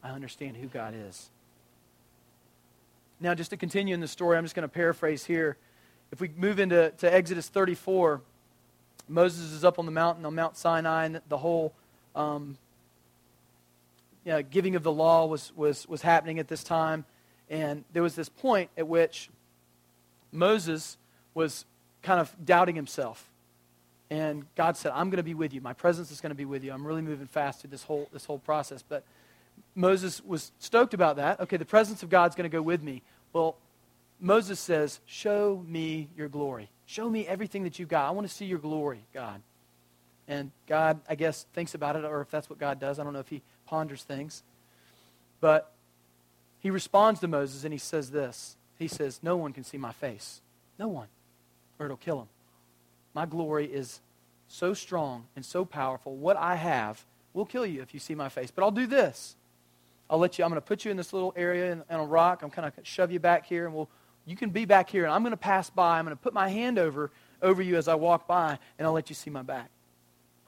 I 0.03 0.11
understand 0.11 0.57
who 0.57 0.67
God 0.67 0.95
is. 0.97 1.31
Now, 3.21 3.35
just 3.35 3.51
to 3.51 3.57
continue 3.57 3.93
in 3.95 4.01
the 4.01 4.09
story, 4.09 4.39
I'm 4.39 4.45
just 4.45 4.55
going 4.55 4.69
to 4.69 4.69
paraphrase 4.69 5.25
here. 5.25 5.57
If 6.11 6.21
we 6.21 6.31
move 6.37 6.59
into 6.59 6.91
to 6.99 7.15
Exodus 7.15 7.49
34, 7.49 8.21
Moses 9.09 9.53
is 9.53 9.65
up 9.65 9.79
on 9.79 9.87
the 9.87 9.93
mountain, 9.93 10.25
on 10.25 10.35
Mount 10.35 10.57
Sinai, 10.57 11.05
and 11.05 11.21
the 11.29 11.39
whole 11.39 11.75
um, 12.15 12.57
you 14.25 14.33
know, 14.33 14.43
giving 14.43 14.77
of 14.77 14.83
the 14.83 14.93
law 14.93 15.27
was, 15.27 15.53
was, 15.57 15.89
was 15.89 16.03
happening 16.03 16.39
at 16.39 16.49
this 16.49 16.63
time. 16.63 17.05
And 17.49 17.85
there 17.93 18.03
was 18.03 18.15
this 18.15 18.29
point 18.29 18.71
at 18.77 18.87
which 18.87 19.29
Moses 20.33 20.97
was 21.35 21.65
kind 22.03 22.21
of 22.21 22.35
doubting 22.45 22.77
himself. 22.77 23.29
And 24.11 24.45
God 24.57 24.77
said, 24.77 24.93
I'm 24.95 25.09
going 25.11 25.19
to 25.19 25.23
be 25.23 25.35
with 25.35 25.53
you. 25.53 25.61
My 25.61 25.73
presence 25.73 26.11
is 26.11 26.21
going 26.21 26.31
to 26.31 26.37
be 26.37 26.45
with 26.45 26.65
you. 26.65 26.73
I'm 26.73 26.87
really 26.87 27.03
moving 27.03 27.27
fast 27.27 27.61
through 27.61 27.71
this 27.71 27.85
whole, 27.85 28.09
this 28.13 28.25
whole 28.25 28.39
process. 28.39 28.83
But 28.89 29.05
Moses 29.75 30.23
was 30.25 30.53
stoked 30.59 30.95
about 30.95 31.17
that. 31.17 31.41
Okay, 31.41 31.57
the 31.57 31.65
presence 31.65 32.03
of 32.03 32.11
God's 32.11 32.37
going 32.37 32.51
to 32.51 32.55
go 32.55 32.63
with 32.63 32.83
me. 32.83 33.03
Well, 33.33 33.57
Moses 34.21 34.61
says, 34.61 35.01
Show 35.07 35.65
me 35.67 36.09
your 36.17 36.29
glory. 36.29 36.69
Show 36.87 37.09
me 37.09 37.27
everything 37.27 37.65
that 37.65 37.79
you've 37.79 37.89
got. 37.89 38.07
I 38.07 38.11
want 38.11 38.29
to 38.29 38.33
see 38.33 38.45
your 38.45 38.59
glory, 38.59 39.05
God. 39.15 39.41
And 40.29 40.51
God, 40.67 41.01
I 41.09 41.15
guess, 41.15 41.47
thinks 41.55 41.75
about 41.75 41.97
it, 41.97 42.05
or 42.05 42.21
if 42.21 42.31
that's 42.31 42.49
what 42.49 42.59
God 42.59 42.79
does. 42.79 42.99
I 42.99 43.05
don't 43.05 43.13
know 43.13 43.21
if 43.21 43.29
he 43.29 43.43
ponders 43.67 44.03
things. 44.03 44.43
But 45.41 45.73
he 46.61 46.71
responds 46.71 47.21
to 47.21 47.29
Moses 47.29 47.65
and 47.65 47.73
he 47.73 47.79
says 47.79 48.11
this 48.11 48.57
He 48.79 48.89
says, 48.89 49.21
No 49.23 49.37
one 49.37 49.53
can 49.53 49.65
see 49.65 49.79
my 49.79 49.93
face. 49.93 50.41
No 50.79 50.89
one. 50.89 51.09
Or 51.79 51.87
it'll 51.87 51.97
kill 51.97 52.21
him. 52.21 52.29
My 53.15 53.27
glory 53.27 53.67
is 53.67 54.01
so 54.49 54.75
strong 54.75 55.25
and 55.35 55.45
so 55.45 55.65
powerful. 55.65 56.17
What 56.17 56.37
I 56.37 56.57
have 56.57 57.05
will 57.33 57.47
kill 57.47 57.65
you 57.65 57.81
if 57.83 57.95
you 57.95 58.01
see 58.01 58.15
my 58.15 58.29
face. 58.29 58.51
But 58.51 58.63
I'll 58.63 58.71
do 58.71 58.87
this. 58.87 59.37
I'll 60.11 60.19
let 60.19 60.39
you, 60.39 60.45
I'm 60.45 60.51
going 60.51 60.61
to 60.61 60.67
put 60.67 60.85
you 60.85 60.91
in 60.91 60.97
this 60.97 61.13
little 61.13 61.33
area 61.37 61.73
in, 61.73 61.85
a 61.89 62.05
rock. 62.05 62.43
I'm 62.43 62.51
kind 62.51 62.67
of 62.67 62.87
shove 62.87 63.13
you 63.13 63.21
back 63.21 63.47
here, 63.47 63.65
and 63.65 63.75
we'll, 63.75 63.89
you 64.27 64.37
can 64.37 64.51
be 64.51 64.65
back 64.65 64.91
here. 64.91 65.05
And 65.05 65.13
I'm 65.13 65.23
going 65.23 65.31
to 65.31 65.37
pass 65.37 65.71
by. 65.71 65.99
I'm 65.99 66.05
going 66.05 66.17
to 66.17 66.23
put 66.23 66.35
my 66.35 66.49
hand 66.49 66.79
over, 66.79 67.13
over 67.41 67.63
you 67.63 67.77
as 67.77 67.87
I 67.87 67.95
walk 67.95 68.27
by, 68.27 68.59
and 68.77 68.87
I'll 68.87 68.93
let 68.93 69.09
you 69.09 69.15
see 69.15 69.31
my 69.31 69.43
back. 69.43 69.71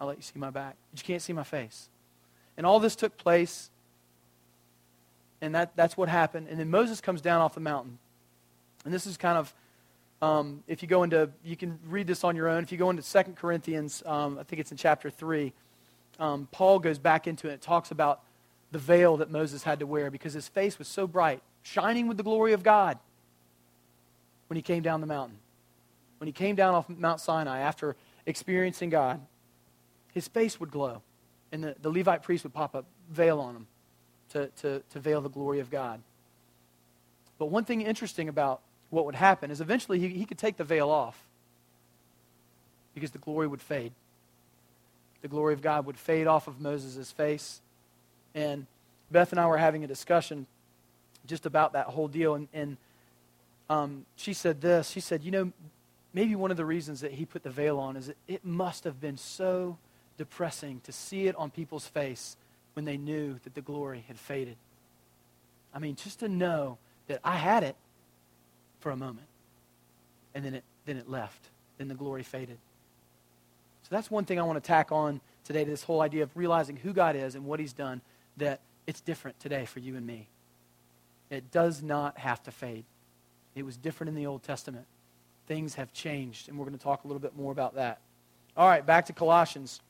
I'll 0.00 0.08
let 0.08 0.16
you 0.16 0.22
see 0.22 0.38
my 0.38 0.50
back. 0.50 0.74
But 0.90 1.00
you 1.00 1.06
can't 1.06 1.22
see 1.22 1.32
my 1.32 1.44
face. 1.44 1.88
And 2.56 2.66
all 2.66 2.80
this 2.80 2.96
took 2.96 3.16
place, 3.16 3.70
and 5.40 5.54
that, 5.54 5.76
that's 5.76 5.96
what 5.96 6.08
happened. 6.08 6.48
And 6.50 6.58
then 6.58 6.68
Moses 6.68 7.00
comes 7.00 7.20
down 7.20 7.40
off 7.40 7.54
the 7.54 7.60
mountain. 7.60 7.98
And 8.84 8.92
this 8.92 9.06
is 9.06 9.16
kind 9.16 9.38
of 9.38 9.54
um, 10.22 10.62
if 10.68 10.82
you 10.82 10.88
go 10.88 11.02
into, 11.02 11.30
you 11.44 11.56
can 11.56 11.78
read 11.88 12.06
this 12.06 12.22
on 12.22 12.36
your 12.36 12.48
own. 12.48 12.62
If 12.62 12.70
you 12.70 12.78
go 12.78 12.90
into 12.90 13.02
2 13.02 13.32
Corinthians, 13.32 14.04
um, 14.06 14.38
I 14.38 14.44
think 14.44 14.60
it's 14.60 14.70
in 14.70 14.76
chapter 14.76 15.10
3, 15.10 15.52
um, 16.20 16.48
Paul 16.52 16.78
goes 16.78 16.98
back 16.98 17.26
into 17.26 17.48
it 17.48 17.54
and 17.54 17.60
talks 17.60 17.90
about 17.90 18.20
the 18.72 18.78
veil 18.78 19.18
that 19.18 19.30
Moses 19.30 19.62
had 19.62 19.78
to 19.80 19.86
wear 19.86 20.10
because 20.10 20.32
his 20.32 20.48
face 20.48 20.78
was 20.78 20.88
so 20.88 21.06
bright, 21.06 21.42
shining 21.62 22.08
with 22.08 22.16
the 22.16 22.22
glory 22.22 22.54
of 22.54 22.62
God 22.62 22.98
when 24.48 24.56
he 24.56 24.62
came 24.62 24.82
down 24.82 25.00
the 25.00 25.06
mountain. 25.06 25.38
When 26.18 26.26
he 26.26 26.32
came 26.32 26.56
down 26.56 26.74
off 26.74 26.88
Mount 26.88 27.20
Sinai 27.20 27.60
after 27.60 27.96
experiencing 28.26 28.90
God, 28.90 29.20
his 30.12 30.28
face 30.28 30.60
would 30.60 30.70
glow. 30.70 31.02
And 31.50 31.64
the, 31.64 31.74
the 31.80 31.90
Levite 31.90 32.22
priest 32.22 32.44
would 32.44 32.54
pop 32.54 32.74
a 32.74 32.84
veil 33.10 33.40
on 33.40 33.56
him 33.56 33.66
to, 34.30 34.46
to, 34.62 34.82
to 34.90 35.00
veil 35.00 35.20
the 35.20 35.30
glory 35.30 35.60
of 35.60 35.70
God. 35.70 36.00
But 37.38 37.46
one 37.46 37.64
thing 37.64 37.80
interesting 37.80 38.28
about 38.28 38.60
what 38.90 39.06
would 39.06 39.14
happen 39.14 39.50
is 39.50 39.62
eventually 39.62 39.98
he, 39.98 40.08
he 40.08 40.26
could 40.26 40.38
take 40.38 40.58
the 40.58 40.64
veil 40.64 40.90
off 40.90 41.18
because 42.94 43.10
the 43.10 43.18
glory 43.18 43.46
would 43.46 43.62
fade. 43.62 43.92
The 45.22 45.28
glory 45.28 45.54
of 45.54 45.62
God 45.62 45.86
would 45.86 45.96
fade 45.96 46.26
off 46.26 46.46
of 46.46 46.60
Moses' 46.60 47.10
face. 47.10 47.61
And 48.34 48.66
Beth 49.10 49.32
and 49.32 49.40
I 49.40 49.46
were 49.46 49.58
having 49.58 49.84
a 49.84 49.86
discussion 49.86 50.46
just 51.26 51.46
about 51.46 51.74
that 51.74 51.86
whole 51.86 52.08
deal. 52.08 52.34
And, 52.34 52.48
and 52.52 52.76
um, 53.68 54.06
she 54.16 54.32
said 54.32 54.60
this. 54.60 54.90
She 54.90 55.00
said, 55.00 55.22
You 55.22 55.30
know, 55.30 55.52
maybe 56.12 56.34
one 56.34 56.50
of 56.50 56.56
the 56.56 56.64
reasons 56.64 57.00
that 57.00 57.12
he 57.12 57.24
put 57.24 57.42
the 57.42 57.50
veil 57.50 57.78
on 57.78 57.96
is 57.96 58.12
it, 58.28 58.44
must 58.44 58.84
have 58.84 59.00
been 59.00 59.16
so 59.16 59.78
depressing 60.16 60.80
to 60.84 60.92
see 60.92 61.26
it 61.26 61.36
on 61.36 61.50
people's 61.50 61.86
face 61.86 62.36
when 62.74 62.84
they 62.84 62.96
knew 62.96 63.38
that 63.44 63.54
the 63.54 63.60
glory 63.60 64.04
had 64.08 64.18
faded. 64.18 64.56
I 65.74 65.78
mean, 65.78 65.96
just 65.96 66.20
to 66.20 66.28
know 66.28 66.78
that 67.08 67.20
I 67.24 67.36
had 67.36 67.62
it 67.62 67.76
for 68.80 68.90
a 68.90 68.96
moment. 68.96 69.26
And 70.34 70.44
then 70.44 70.54
it, 70.54 70.64
then 70.86 70.96
it 70.96 71.08
left. 71.08 71.48
Then 71.78 71.88
the 71.88 71.94
glory 71.94 72.22
faded. 72.22 72.58
So 73.82 73.88
that's 73.90 74.10
one 74.10 74.24
thing 74.24 74.38
I 74.38 74.42
want 74.42 74.62
to 74.62 74.66
tack 74.66 74.92
on 74.92 75.20
today 75.44 75.64
to 75.64 75.70
this 75.70 75.82
whole 75.82 76.00
idea 76.00 76.22
of 76.22 76.30
realizing 76.36 76.76
who 76.76 76.92
God 76.92 77.16
is 77.16 77.34
and 77.34 77.44
what 77.44 77.60
He's 77.60 77.72
done, 77.72 78.00
that 78.36 78.60
it's 78.86 79.00
different 79.00 79.38
today 79.40 79.64
for 79.64 79.80
you 79.80 79.96
and 79.96 80.06
me. 80.06 80.28
It 81.30 81.50
does 81.50 81.82
not 81.82 82.18
have 82.18 82.42
to 82.44 82.50
fade. 82.50 82.84
It 83.54 83.64
was 83.64 83.76
different 83.76 84.08
in 84.08 84.14
the 84.14 84.26
Old 84.26 84.42
Testament. 84.42 84.86
Things 85.46 85.74
have 85.74 85.92
changed, 85.92 86.48
and 86.48 86.58
we're 86.58 86.64
going 86.64 86.76
to 86.76 86.82
talk 86.82 87.04
a 87.04 87.06
little 87.06 87.20
bit 87.20 87.36
more 87.36 87.52
about 87.52 87.74
that. 87.74 88.00
All 88.56 88.68
right, 88.68 88.84
back 88.84 89.06
to 89.06 89.12
Colossians. 89.12 89.80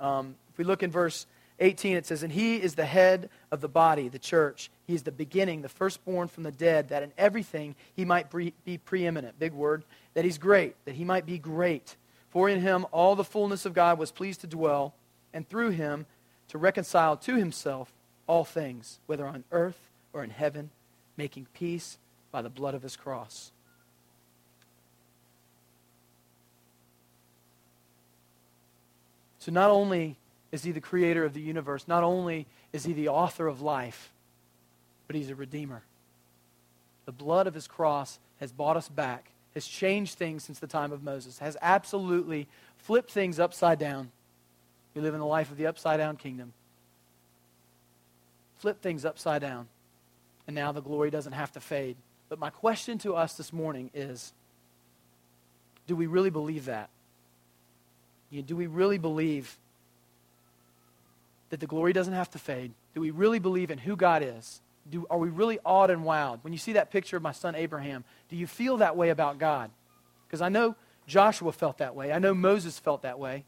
Um, 0.00 0.36
if 0.52 0.58
we 0.58 0.64
look 0.64 0.82
in 0.82 0.90
verse 0.90 1.26
18, 1.60 1.96
it 1.96 2.06
says, 2.06 2.22
And 2.22 2.32
he 2.32 2.56
is 2.56 2.74
the 2.74 2.84
head 2.84 3.30
of 3.50 3.60
the 3.60 3.68
body, 3.68 4.08
the 4.08 4.18
church. 4.18 4.70
He 4.86 4.94
is 4.94 5.02
the 5.02 5.12
beginning, 5.12 5.62
the 5.62 5.68
firstborn 5.68 6.28
from 6.28 6.42
the 6.42 6.52
dead, 6.52 6.88
that 6.88 7.02
in 7.02 7.12
everything 7.16 7.74
he 7.94 8.04
might 8.04 8.30
be 8.30 8.78
preeminent. 8.78 9.38
Big 9.38 9.52
word. 9.52 9.84
That 10.14 10.24
he's 10.24 10.38
great, 10.38 10.76
that 10.84 10.94
he 10.94 11.04
might 11.04 11.26
be 11.26 11.38
great. 11.38 11.96
For 12.30 12.48
in 12.48 12.60
him 12.60 12.86
all 12.90 13.14
the 13.14 13.24
fullness 13.24 13.64
of 13.64 13.74
God 13.74 13.98
was 13.98 14.10
pleased 14.10 14.40
to 14.40 14.46
dwell, 14.46 14.94
and 15.32 15.48
through 15.48 15.70
him 15.70 16.06
to 16.54 16.58
reconcile 16.58 17.16
to 17.16 17.34
himself 17.34 17.92
all 18.28 18.44
things, 18.44 19.00
whether 19.06 19.26
on 19.26 19.42
earth 19.50 19.88
or 20.12 20.22
in 20.22 20.30
heaven, 20.30 20.70
making 21.16 21.48
peace 21.52 21.98
by 22.30 22.40
the 22.42 22.48
blood 22.48 22.76
of 22.76 22.82
his 22.82 22.94
cross. 22.94 23.50
So 29.40 29.50
not 29.50 29.68
only 29.68 30.14
is 30.52 30.62
he 30.62 30.70
the 30.70 30.80
creator 30.80 31.24
of 31.24 31.34
the 31.34 31.40
universe. 31.40 31.88
Not 31.88 32.04
only 32.04 32.46
is 32.72 32.84
he 32.84 32.92
the 32.92 33.08
author 33.08 33.48
of 33.48 33.60
life, 33.60 34.12
but 35.08 35.16
he's 35.16 35.30
a 35.30 35.34
redeemer. 35.34 35.82
The 37.04 37.10
blood 37.10 37.48
of 37.48 37.54
his 37.54 37.66
cross 37.66 38.20
has 38.38 38.52
bought 38.52 38.76
us 38.76 38.88
back, 38.88 39.32
has 39.54 39.66
changed 39.66 40.14
things 40.16 40.44
since 40.44 40.60
the 40.60 40.68
time 40.68 40.92
of 40.92 41.02
Moses, 41.02 41.40
has 41.40 41.56
absolutely 41.60 42.46
flipped 42.78 43.10
things 43.10 43.40
upside 43.40 43.80
down. 43.80 44.12
We 44.94 45.00
live 45.00 45.14
in 45.14 45.20
the 45.20 45.26
life 45.26 45.50
of 45.50 45.56
the 45.56 45.66
upside 45.66 45.98
down 45.98 46.16
kingdom. 46.16 46.52
Flip 48.58 48.80
things 48.80 49.04
upside 49.04 49.40
down. 49.42 49.68
And 50.46 50.54
now 50.54 50.72
the 50.72 50.82
glory 50.82 51.10
doesn't 51.10 51.32
have 51.32 51.52
to 51.52 51.60
fade. 51.60 51.96
But 52.28 52.38
my 52.38 52.50
question 52.50 52.98
to 52.98 53.14
us 53.14 53.34
this 53.34 53.52
morning 53.52 53.90
is 53.94 54.32
do 55.86 55.96
we 55.96 56.06
really 56.06 56.30
believe 56.30 56.66
that? 56.66 56.88
Do 58.46 58.56
we 58.56 58.66
really 58.66 58.98
believe 58.98 59.56
that 61.50 61.60
the 61.60 61.66
glory 61.66 61.92
doesn't 61.92 62.14
have 62.14 62.30
to 62.32 62.38
fade? 62.38 62.72
Do 62.94 63.00
we 63.00 63.10
really 63.10 63.38
believe 63.38 63.70
in 63.70 63.78
who 63.78 63.96
God 63.96 64.22
is? 64.24 64.60
Do, 64.90 65.06
are 65.08 65.18
we 65.18 65.28
really 65.28 65.58
awed 65.64 65.90
and 65.90 66.02
wowed? 66.02 66.40
When 66.42 66.52
you 66.52 66.58
see 66.58 66.72
that 66.72 66.90
picture 66.90 67.16
of 67.16 67.22
my 67.22 67.32
son 67.32 67.54
Abraham, 67.54 68.04
do 68.28 68.36
you 68.36 68.46
feel 68.46 68.78
that 68.78 68.96
way 68.96 69.10
about 69.10 69.38
God? 69.38 69.70
Because 70.26 70.42
I 70.42 70.48
know 70.48 70.74
Joshua 71.06 71.52
felt 71.52 71.78
that 71.78 71.94
way. 71.94 72.12
I 72.12 72.18
know 72.18 72.34
Moses 72.34 72.78
felt 72.78 73.02
that 73.02 73.18
way. 73.18 73.44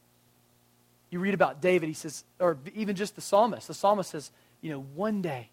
You 1.09 1.19
read 1.19 1.33
about 1.33 1.61
David, 1.61 1.87
he 1.87 1.93
says, 1.93 2.23
or 2.39 2.57
even 2.75 2.95
just 2.95 3.15
the 3.15 3.21
psalmist. 3.21 3.67
The 3.67 3.73
psalmist 3.73 4.11
says, 4.11 4.31
you 4.61 4.71
know, 4.71 4.81
one 4.95 5.21
day 5.21 5.49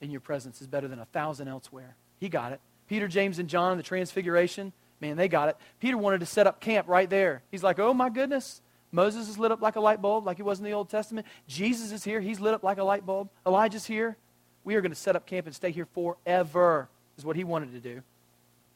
in 0.00 0.10
your 0.10 0.20
presence 0.20 0.60
is 0.60 0.66
better 0.66 0.88
than 0.88 0.98
a 0.98 1.06
thousand 1.06 1.48
elsewhere. 1.48 1.94
He 2.20 2.28
got 2.28 2.52
it. 2.52 2.60
Peter, 2.88 3.08
James, 3.08 3.38
and 3.38 3.48
John, 3.48 3.76
the 3.76 3.82
transfiguration, 3.82 4.72
man, 5.00 5.16
they 5.16 5.28
got 5.28 5.48
it. 5.48 5.56
Peter 5.80 5.96
wanted 5.96 6.20
to 6.20 6.26
set 6.26 6.46
up 6.46 6.60
camp 6.60 6.88
right 6.88 7.08
there. 7.08 7.42
He's 7.50 7.62
like, 7.62 7.78
oh 7.78 7.94
my 7.94 8.10
goodness. 8.10 8.60
Moses 8.94 9.28
is 9.30 9.38
lit 9.38 9.50
up 9.50 9.62
like 9.62 9.76
a 9.76 9.80
light 9.80 10.02
bulb, 10.02 10.26
like 10.26 10.36
he 10.36 10.42
was 10.42 10.58
in 10.58 10.66
the 10.66 10.72
Old 10.72 10.90
Testament. 10.90 11.26
Jesus 11.48 11.92
is 11.92 12.04
here. 12.04 12.20
He's 12.20 12.40
lit 12.40 12.52
up 12.52 12.62
like 12.62 12.76
a 12.76 12.84
light 12.84 13.06
bulb. 13.06 13.30
Elijah's 13.46 13.86
here. 13.86 14.18
We 14.64 14.74
are 14.74 14.82
going 14.82 14.92
to 14.92 14.98
set 14.98 15.16
up 15.16 15.24
camp 15.24 15.46
and 15.46 15.54
stay 15.54 15.70
here 15.70 15.86
forever, 15.94 16.88
is 17.16 17.24
what 17.24 17.34
he 17.34 17.42
wanted 17.42 17.72
to 17.72 17.80
do. 17.80 18.02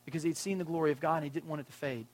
Because 0.07 0.23
he'd 0.23 0.39
seen 0.39 0.57
the 0.57 0.65
glory 0.65 0.91
of 0.91 1.01
God 1.01 1.17
and 1.17 1.25
he 1.25 1.31
didn't 1.31 1.49
want 1.49 1.61
it 1.61 1.67
to 1.67 1.73
fade. 1.73 2.07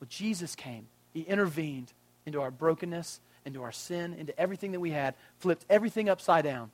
Well, 0.00 0.06
Jesus 0.08 0.54
came. 0.54 0.86
He 1.12 1.22
intervened 1.22 1.92
into 2.28 2.40
our 2.40 2.52
brokenness, 2.52 3.20
into 3.44 3.62
our 3.62 3.72
sin, 3.72 4.14
into 4.14 4.38
everything 4.38 4.72
that 4.72 4.80
we 4.80 4.90
had, 4.90 5.14
flipped 5.40 5.64
everything 5.68 6.08
upside 6.08 6.44
down. 6.44 6.70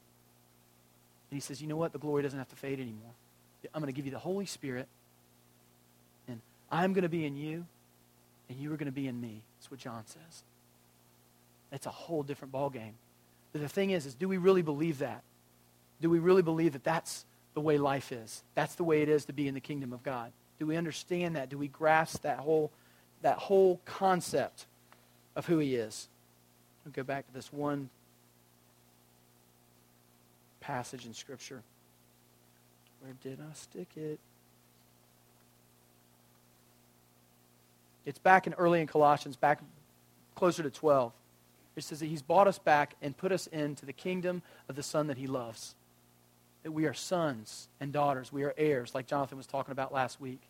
And 1.30 1.36
he 1.36 1.40
says, 1.40 1.62
You 1.62 1.68
know 1.68 1.76
what? 1.76 1.92
The 1.92 1.98
glory 1.98 2.22
doesn't 2.22 2.38
have 2.38 2.50
to 2.50 2.56
fade 2.56 2.78
anymore. 2.78 3.12
I'm 3.72 3.80
going 3.80 3.92
to 3.92 3.96
give 3.96 4.04
you 4.04 4.12
the 4.12 4.18
Holy 4.18 4.44
Spirit, 4.44 4.86
and 6.28 6.38
I'm 6.70 6.92
going 6.92 7.02
to 7.02 7.08
be 7.08 7.24
in 7.24 7.34
you, 7.34 7.64
and 8.50 8.58
you 8.58 8.70
are 8.74 8.76
going 8.76 8.86
to 8.86 8.92
be 8.92 9.08
in 9.08 9.18
me. 9.18 9.40
That's 9.58 9.70
what 9.70 9.80
John 9.80 10.02
says. 10.06 10.42
It's 11.72 11.86
a 11.86 11.90
whole 11.90 12.22
different 12.22 12.52
ballgame. 12.52 12.92
But 13.52 13.62
the 13.62 13.68
thing 13.68 13.90
is, 13.90 14.04
is 14.04 14.14
do 14.14 14.28
we 14.28 14.36
really 14.36 14.62
believe 14.62 14.98
that? 14.98 15.22
Do 16.02 16.10
we 16.10 16.18
really 16.18 16.42
believe 16.42 16.74
that 16.74 16.84
that's 16.84 17.24
the 17.54 17.60
way 17.60 17.78
life 17.78 18.12
is? 18.12 18.42
That's 18.54 18.74
the 18.74 18.84
way 18.84 19.00
it 19.00 19.08
is 19.08 19.24
to 19.26 19.32
be 19.32 19.48
in 19.48 19.54
the 19.54 19.60
kingdom 19.60 19.92
of 19.92 20.02
God. 20.02 20.32
Do 20.58 20.66
we 20.66 20.76
understand 20.76 21.36
that? 21.36 21.48
Do 21.48 21.56
we 21.56 21.68
grasp 21.68 22.22
that 22.22 22.38
whole, 22.38 22.70
that 23.22 23.38
whole 23.38 23.80
concept 23.84 24.66
of 25.36 25.46
who 25.46 25.58
he 25.58 25.74
is? 25.74 26.08
We'll 26.84 26.92
go 26.92 27.02
back 27.02 27.26
to 27.26 27.32
this 27.32 27.52
one 27.52 27.88
passage 30.60 31.06
in 31.06 31.14
Scripture. 31.14 31.62
Where 33.00 33.14
did 33.22 33.38
I 33.40 33.52
stick 33.54 33.88
it? 33.96 34.18
It's 38.06 38.18
back 38.18 38.46
in 38.46 38.54
early 38.54 38.80
in 38.80 38.86
Colossians, 38.86 39.36
back 39.36 39.60
closer 40.34 40.62
to 40.62 40.70
12. 40.70 41.12
It 41.76 41.84
says 41.84 42.00
that 42.00 42.06
he's 42.06 42.22
bought 42.22 42.46
us 42.46 42.58
back 42.58 42.94
and 43.02 43.16
put 43.16 43.32
us 43.32 43.46
into 43.48 43.86
the 43.86 43.92
kingdom 43.92 44.42
of 44.68 44.76
the 44.76 44.82
Son 44.82 45.06
that 45.08 45.16
he 45.16 45.26
loves. 45.26 45.74
That 46.62 46.72
we 46.72 46.86
are 46.86 46.94
sons 46.94 47.68
and 47.80 47.92
daughters. 47.92 48.32
We 48.32 48.44
are 48.44 48.54
heirs, 48.56 48.94
like 48.94 49.06
Jonathan 49.06 49.36
was 49.36 49.46
talking 49.46 49.72
about 49.72 49.92
last 49.92 50.20
week. 50.20 50.40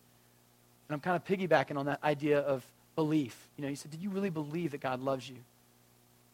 And 0.87 0.93
I'm 0.93 0.99
kind 0.99 1.15
of 1.15 1.25
piggybacking 1.25 1.77
on 1.77 1.87
that 1.87 2.03
idea 2.03 2.39
of 2.39 2.63
belief. 2.95 3.37
You 3.57 3.63
know, 3.63 3.69
he 3.69 3.75
said, 3.75 3.91
Did 3.91 4.01
you 4.01 4.09
really 4.09 4.29
believe 4.29 4.71
that 4.71 4.81
God 4.81 5.01
loves 5.01 5.29
you? 5.29 5.37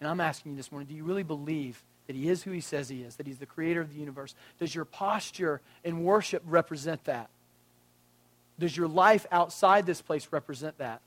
And 0.01 0.09
I'm 0.09 0.19
asking 0.19 0.53
you 0.53 0.57
this 0.57 0.71
morning, 0.71 0.87
do 0.89 0.95
you 0.95 1.03
really 1.03 1.23
believe 1.23 1.81
that 2.07 2.15
he 2.15 2.27
is 2.27 2.41
who 2.41 2.51
he 2.51 2.59
says 2.59 2.89
he 2.89 3.03
is, 3.03 3.15
that 3.15 3.27
he's 3.27 3.37
the 3.37 3.45
creator 3.45 3.81
of 3.81 3.93
the 3.93 3.99
universe? 3.99 4.33
Does 4.59 4.73
your 4.73 4.83
posture 4.83 5.61
in 5.83 6.03
worship 6.03 6.41
represent 6.45 7.05
that? 7.05 7.29
Does 8.57 8.75
your 8.75 8.87
life 8.87 9.27
outside 9.31 9.85
this 9.85 10.01
place 10.01 10.27
represent 10.31 10.79
that? 10.79 11.01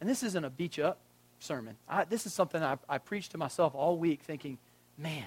And 0.00 0.08
this 0.08 0.22
isn't 0.22 0.44
a 0.44 0.50
you 0.50 0.78
up 0.84 0.98
sermon. 1.40 1.76
I, 1.88 2.04
this 2.04 2.26
is 2.26 2.34
something 2.34 2.62
I, 2.62 2.76
I 2.88 2.98
preached 2.98 3.32
to 3.32 3.38
myself 3.38 3.74
all 3.74 3.96
week 3.96 4.20
thinking, 4.22 4.58
man, 4.98 5.26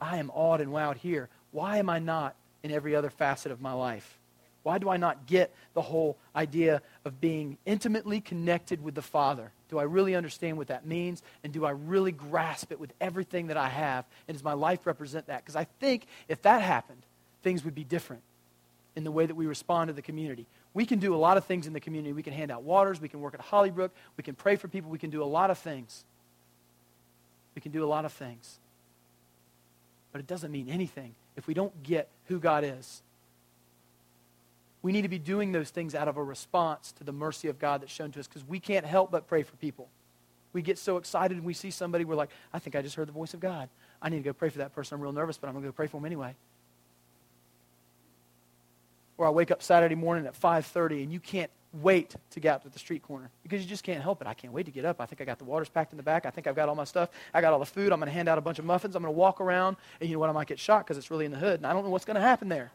I 0.00 0.16
am 0.16 0.30
awed 0.34 0.60
and 0.60 0.72
wowed 0.72 0.96
here. 0.96 1.28
Why 1.52 1.78
am 1.78 1.88
I 1.88 2.00
not 2.00 2.34
in 2.64 2.72
every 2.72 2.96
other 2.96 3.10
facet 3.10 3.52
of 3.52 3.60
my 3.60 3.72
life? 3.72 4.18
Why 4.64 4.78
do 4.78 4.88
I 4.88 4.96
not 4.96 5.26
get 5.26 5.54
the 5.74 5.82
whole 5.82 6.16
idea 6.34 6.80
of 7.04 7.20
being 7.20 7.58
intimately 7.66 8.20
connected 8.20 8.82
with 8.82 8.94
the 8.94 9.02
Father? 9.02 9.52
Do 9.68 9.78
I 9.78 9.82
really 9.82 10.16
understand 10.16 10.56
what 10.56 10.68
that 10.68 10.86
means? 10.86 11.22
And 11.44 11.52
do 11.52 11.66
I 11.66 11.70
really 11.70 12.12
grasp 12.12 12.72
it 12.72 12.80
with 12.80 12.92
everything 12.98 13.48
that 13.48 13.58
I 13.58 13.68
have? 13.68 14.06
And 14.26 14.34
does 14.34 14.42
my 14.42 14.54
life 14.54 14.86
represent 14.86 15.26
that? 15.26 15.44
Because 15.44 15.54
I 15.54 15.64
think 15.80 16.06
if 16.28 16.40
that 16.42 16.62
happened, 16.62 17.02
things 17.42 17.62
would 17.64 17.74
be 17.74 17.84
different 17.84 18.22
in 18.96 19.04
the 19.04 19.10
way 19.10 19.26
that 19.26 19.34
we 19.34 19.46
respond 19.46 19.88
to 19.88 19.92
the 19.92 20.02
community. 20.02 20.46
We 20.72 20.86
can 20.86 20.98
do 20.98 21.14
a 21.14 21.18
lot 21.18 21.36
of 21.36 21.44
things 21.44 21.66
in 21.66 21.74
the 21.74 21.80
community. 21.80 22.14
We 22.14 22.22
can 22.22 22.32
hand 22.32 22.50
out 22.50 22.62
waters. 22.62 23.02
We 23.02 23.10
can 23.10 23.20
work 23.20 23.34
at 23.34 23.40
Hollybrook. 23.40 23.90
We 24.16 24.24
can 24.24 24.34
pray 24.34 24.56
for 24.56 24.66
people. 24.66 24.90
We 24.90 24.98
can 24.98 25.10
do 25.10 25.22
a 25.22 25.26
lot 25.26 25.50
of 25.50 25.58
things. 25.58 26.06
We 27.54 27.60
can 27.60 27.70
do 27.70 27.84
a 27.84 27.86
lot 27.86 28.06
of 28.06 28.14
things. 28.14 28.58
But 30.10 30.22
it 30.22 30.26
doesn't 30.26 30.50
mean 30.50 30.70
anything 30.70 31.14
if 31.36 31.46
we 31.46 31.52
don't 31.52 31.82
get 31.82 32.08
who 32.28 32.38
God 32.40 32.64
is 32.64 33.02
we 34.84 34.92
need 34.92 35.00
to 35.00 35.08
be 35.08 35.18
doing 35.18 35.50
those 35.50 35.70
things 35.70 35.94
out 35.94 36.08
of 36.08 36.18
a 36.18 36.22
response 36.22 36.92
to 36.92 37.04
the 37.04 37.12
mercy 37.12 37.48
of 37.48 37.58
God 37.58 37.80
that's 37.80 37.90
shown 37.90 38.12
to 38.12 38.20
us 38.20 38.28
because 38.28 38.46
we 38.46 38.60
can't 38.60 38.84
help 38.84 39.10
but 39.10 39.26
pray 39.26 39.42
for 39.42 39.56
people. 39.56 39.88
We 40.52 40.60
get 40.60 40.76
so 40.76 40.98
excited 40.98 41.38
and 41.38 41.46
we 41.46 41.54
see 41.54 41.70
somebody, 41.70 42.04
we're 42.04 42.16
like, 42.16 42.28
I 42.52 42.58
think 42.58 42.76
I 42.76 42.82
just 42.82 42.94
heard 42.94 43.08
the 43.08 43.12
voice 43.12 43.32
of 43.32 43.40
God. 43.40 43.70
I 44.02 44.10
need 44.10 44.18
to 44.18 44.22
go 44.22 44.34
pray 44.34 44.50
for 44.50 44.58
that 44.58 44.74
person. 44.74 44.96
I'm 44.96 45.00
real 45.00 45.12
nervous, 45.12 45.38
but 45.38 45.46
I'm 45.46 45.54
going 45.54 45.62
to 45.62 45.70
go 45.70 45.72
pray 45.72 45.86
for 45.86 45.96
them 45.96 46.04
anyway. 46.04 46.36
Or 49.16 49.26
I 49.26 49.30
wake 49.30 49.50
up 49.50 49.62
Saturday 49.62 49.94
morning 49.94 50.26
at 50.26 50.38
5.30 50.38 51.04
and 51.04 51.10
you 51.10 51.18
can't 51.18 51.50
wait 51.80 52.14
to 52.32 52.40
get 52.40 52.54
out 52.54 52.62
to 52.64 52.68
the 52.68 52.78
street 52.78 53.02
corner 53.02 53.30
because 53.42 53.62
you 53.62 53.66
just 53.66 53.84
can't 53.84 54.02
help 54.02 54.20
it. 54.20 54.26
I 54.26 54.34
can't 54.34 54.52
wait 54.52 54.66
to 54.66 54.70
get 54.70 54.84
up. 54.84 55.00
I 55.00 55.06
think 55.06 55.22
I 55.22 55.24
got 55.24 55.38
the 55.38 55.44
waters 55.44 55.70
packed 55.70 55.94
in 55.94 55.96
the 55.96 56.02
back. 56.02 56.26
I 56.26 56.30
think 56.30 56.46
I've 56.46 56.56
got 56.56 56.68
all 56.68 56.74
my 56.74 56.84
stuff. 56.84 57.08
I 57.32 57.40
got 57.40 57.54
all 57.54 57.58
the 57.58 57.64
food. 57.64 57.90
I'm 57.90 58.00
going 58.00 58.10
to 58.10 58.14
hand 58.14 58.28
out 58.28 58.36
a 58.36 58.42
bunch 58.42 58.58
of 58.58 58.66
muffins. 58.66 58.96
I'm 58.96 59.02
going 59.02 59.14
to 59.14 59.18
walk 59.18 59.40
around, 59.40 59.78
and 59.98 60.10
you 60.10 60.16
know 60.16 60.20
what? 60.20 60.28
I 60.28 60.32
might 60.32 60.46
get 60.46 60.58
shot 60.58 60.84
because 60.84 60.98
it's 60.98 61.10
really 61.10 61.24
in 61.24 61.30
the 61.30 61.38
hood, 61.38 61.60
and 61.60 61.66
I 61.66 61.72
don't 61.72 61.84
know 61.84 61.90
what's 61.90 62.04
going 62.04 62.16
to 62.16 62.20
happen 62.20 62.50
there. 62.50 62.70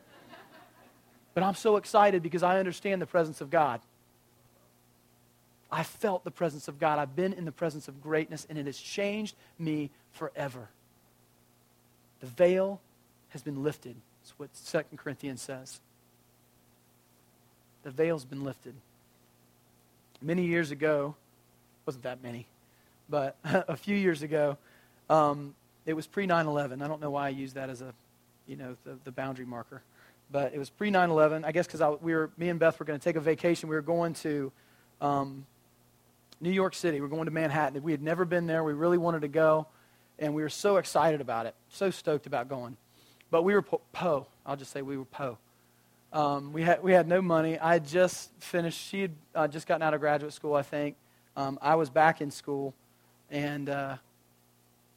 But 1.39 1.45
I'm 1.45 1.55
so 1.55 1.77
excited 1.77 2.21
because 2.21 2.43
I 2.43 2.59
understand 2.59 3.01
the 3.01 3.05
presence 3.05 3.39
of 3.39 3.49
God. 3.49 3.79
I 5.71 5.83
felt 5.83 6.25
the 6.25 6.31
presence 6.31 6.67
of 6.67 6.79
God. 6.79 6.99
I've 6.99 7.15
been 7.15 7.31
in 7.31 7.45
the 7.45 7.51
presence 7.53 7.87
of 7.87 8.03
greatness, 8.03 8.45
and 8.49 8.57
it 8.57 8.65
has 8.65 8.77
changed 8.77 9.37
me 9.57 9.89
forever. 10.11 10.67
The 12.19 12.25
veil 12.27 12.81
has 13.29 13.41
been 13.41 13.63
lifted. 13.63 13.95
That's 14.21 14.33
what 14.37 14.49
2 14.89 14.97
Corinthians 14.97 15.41
says. 15.41 15.79
The 17.83 17.91
veil's 17.91 18.25
been 18.25 18.43
lifted. 18.43 18.73
Many 20.21 20.43
years 20.43 20.71
ago, 20.71 21.15
wasn't 21.85 22.03
that 22.03 22.21
many, 22.21 22.47
but 23.07 23.37
a 23.45 23.77
few 23.77 23.95
years 23.95 24.23
ago, 24.23 24.57
um, 25.09 25.55
it 25.85 25.93
was 25.93 26.05
pre 26.05 26.25
9 26.25 26.47
11. 26.47 26.81
I 26.81 26.87
don't 26.89 26.99
know 26.99 27.11
why 27.11 27.27
I 27.27 27.29
use 27.29 27.53
that 27.53 27.69
as 27.69 27.81
a, 27.81 27.93
you 28.45 28.57
know, 28.57 28.75
the, 28.83 28.97
the 29.05 29.11
boundary 29.13 29.45
marker 29.45 29.81
but 30.31 30.53
it 30.53 30.59
was 30.59 30.69
pre 30.69 30.91
9 30.91 31.09
11. 31.09 31.45
I 31.45 31.51
guess 31.51 31.67
because 31.67 31.99
we 32.01 32.13
were, 32.13 32.31
me 32.37 32.49
and 32.49 32.59
Beth 32.59 32.79
were 32.79 32.85
going 32.85 32.99
to 32.99 33.03
take 33.03 33.15
a 33.15 33.21
vacation. 33.21 33.69
We 33.69 33.75
were 33.75 33.81
going 33.81 34.13
to 34.15 34.51
um, 35.01 35.45
New 36.39 36.51
York 36.51 36.75
City. 36.75 36.97
We 36.97 37.01
were 37.01 37.07
going 37.07 37.25
to 37.25 37.31
Manhattan. 37.31 37.81
We 37.81 37.91
had 37.91 38.01
never 38.01 38.25
been 38.25 38.47
there. 38.47 38.63
We 38.63 38.73
really 38.73 38.97
wanted 38.97 39.21
to 39.21 39.27
go, 39.27 39.67
and 40.17 40.33
we 40.33 40.41
were 40.41 40.49
so 40.49 40.77
excited 40.77 41.21
about 41.21 41.45
it, 41.45 41.55
so 41.69 41.89
stoked 41.89 42.27
about 42.27 42.47
going. 42.47 42.77
But 43.31 43.43
we 43.43 43.53
were 43.53 43.61
po. 43.61 43.81
po 43.91 44.27
I'll 44.45 44.55
just 44.55 44.71
say 44.71 44.81
we 44.81 44.97
were 44.97 45.05
po. 45.05 45.37
Um, 46.11 46.53
we, 46.53 46.63
had, 46.63 46.81
we 46.81 46.91
had 46.91 47.07
no 47.07 47.21
money. 47.21 47.59
I 47.59 47.73
had 47.73 47.87
just 47.87 48.31
finished, 48.39 48.79
she 48.79 49.01
had 49.01 49.11
uh, 49.35 49.47
just 49.47 49.67
gotten 49.67 49.83
out 49.83 49.93
of 49.93 49.99
graduate 49.99 50.33
school, 50.33 50.55
I 50.55 50.63
think. 50.63 50.95
Um, 51.37 51.59
I 51.61 51.75
was 51.75 51.91
back 51.91 52.19
in 52.19 52.31
school, 52.31 52.73
and 53.29 53.69
uh, 53.69 53.97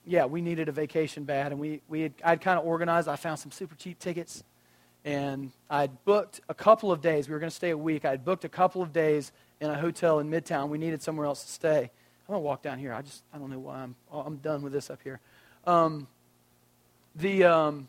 yeah, 0.07 0.25
we 0.25 0.41
needed 0.41 0.71
a 0.71 0.73
vacation 0.73 1.25
bad. 1.25 1.53
And 1.53 1.61
we, 1.61 1.83
we 1.87 2.01
had, 2.01 2.15
I'd 2.25 2.41
kind 2.41 2.59
of 2.59 2.65
organized. 2.65 3.09
I 3.09 3.17
found 3.17 3.39
some 3.39 3.51
super 3.51 3.75
cheap 3.75 3.99
tickets 3.99 4.43
and 5.05 5.51
I'd 5.69 6.05
booked 6.05 6.41
a 6.49 6.55
couple 6.55 6.93
of 6.93 7.01
days. 7.01 7.29
We 7.29 7.33
were 7.33 7.41
going 7.41 7.51
to 7.51 7.57
stay 7.57 7.71
a 7.71 7.79
week. 7.79 8.05
I'd 8.05 8.25
booked 8.25 8.45
a 8.45 8.49
couple 8.49 8.83
of 8.83 8.93
days 8.93 9.33
in 9.61 9.71
a 9.71 9.79
hotel 9.79 10.21
in 10.21 10.31
Midtown. 10.31 10.69
We 10.69 10.79
needed 10.79 11.03
somewhere 11.03 11.27
else 11.27 11.45
to 11.45 11.51
stay. 11.51 11.79
I'm 11.79 12.35
going 12.35 12.41
to 12.41 12.47
walk 12.47 12.63
down 12.63 12.79
here. 12.79 12.93
I 12.93 13.03
just, 13.03 13.25
I 13.33 13.39
don't 13.39 13.51
know 13.51 13.59
why 13.59 13.79
I'm, 13.79 13.97
I'm 14.13 14.37
done 14.37 14.63
with 14.63 14.73
this 14.73 14.91
up 14.91 15.01
here. 15.03 15.21
Um, 15.67 16.07
the, 17.17 17.45
um, 17.45 17.89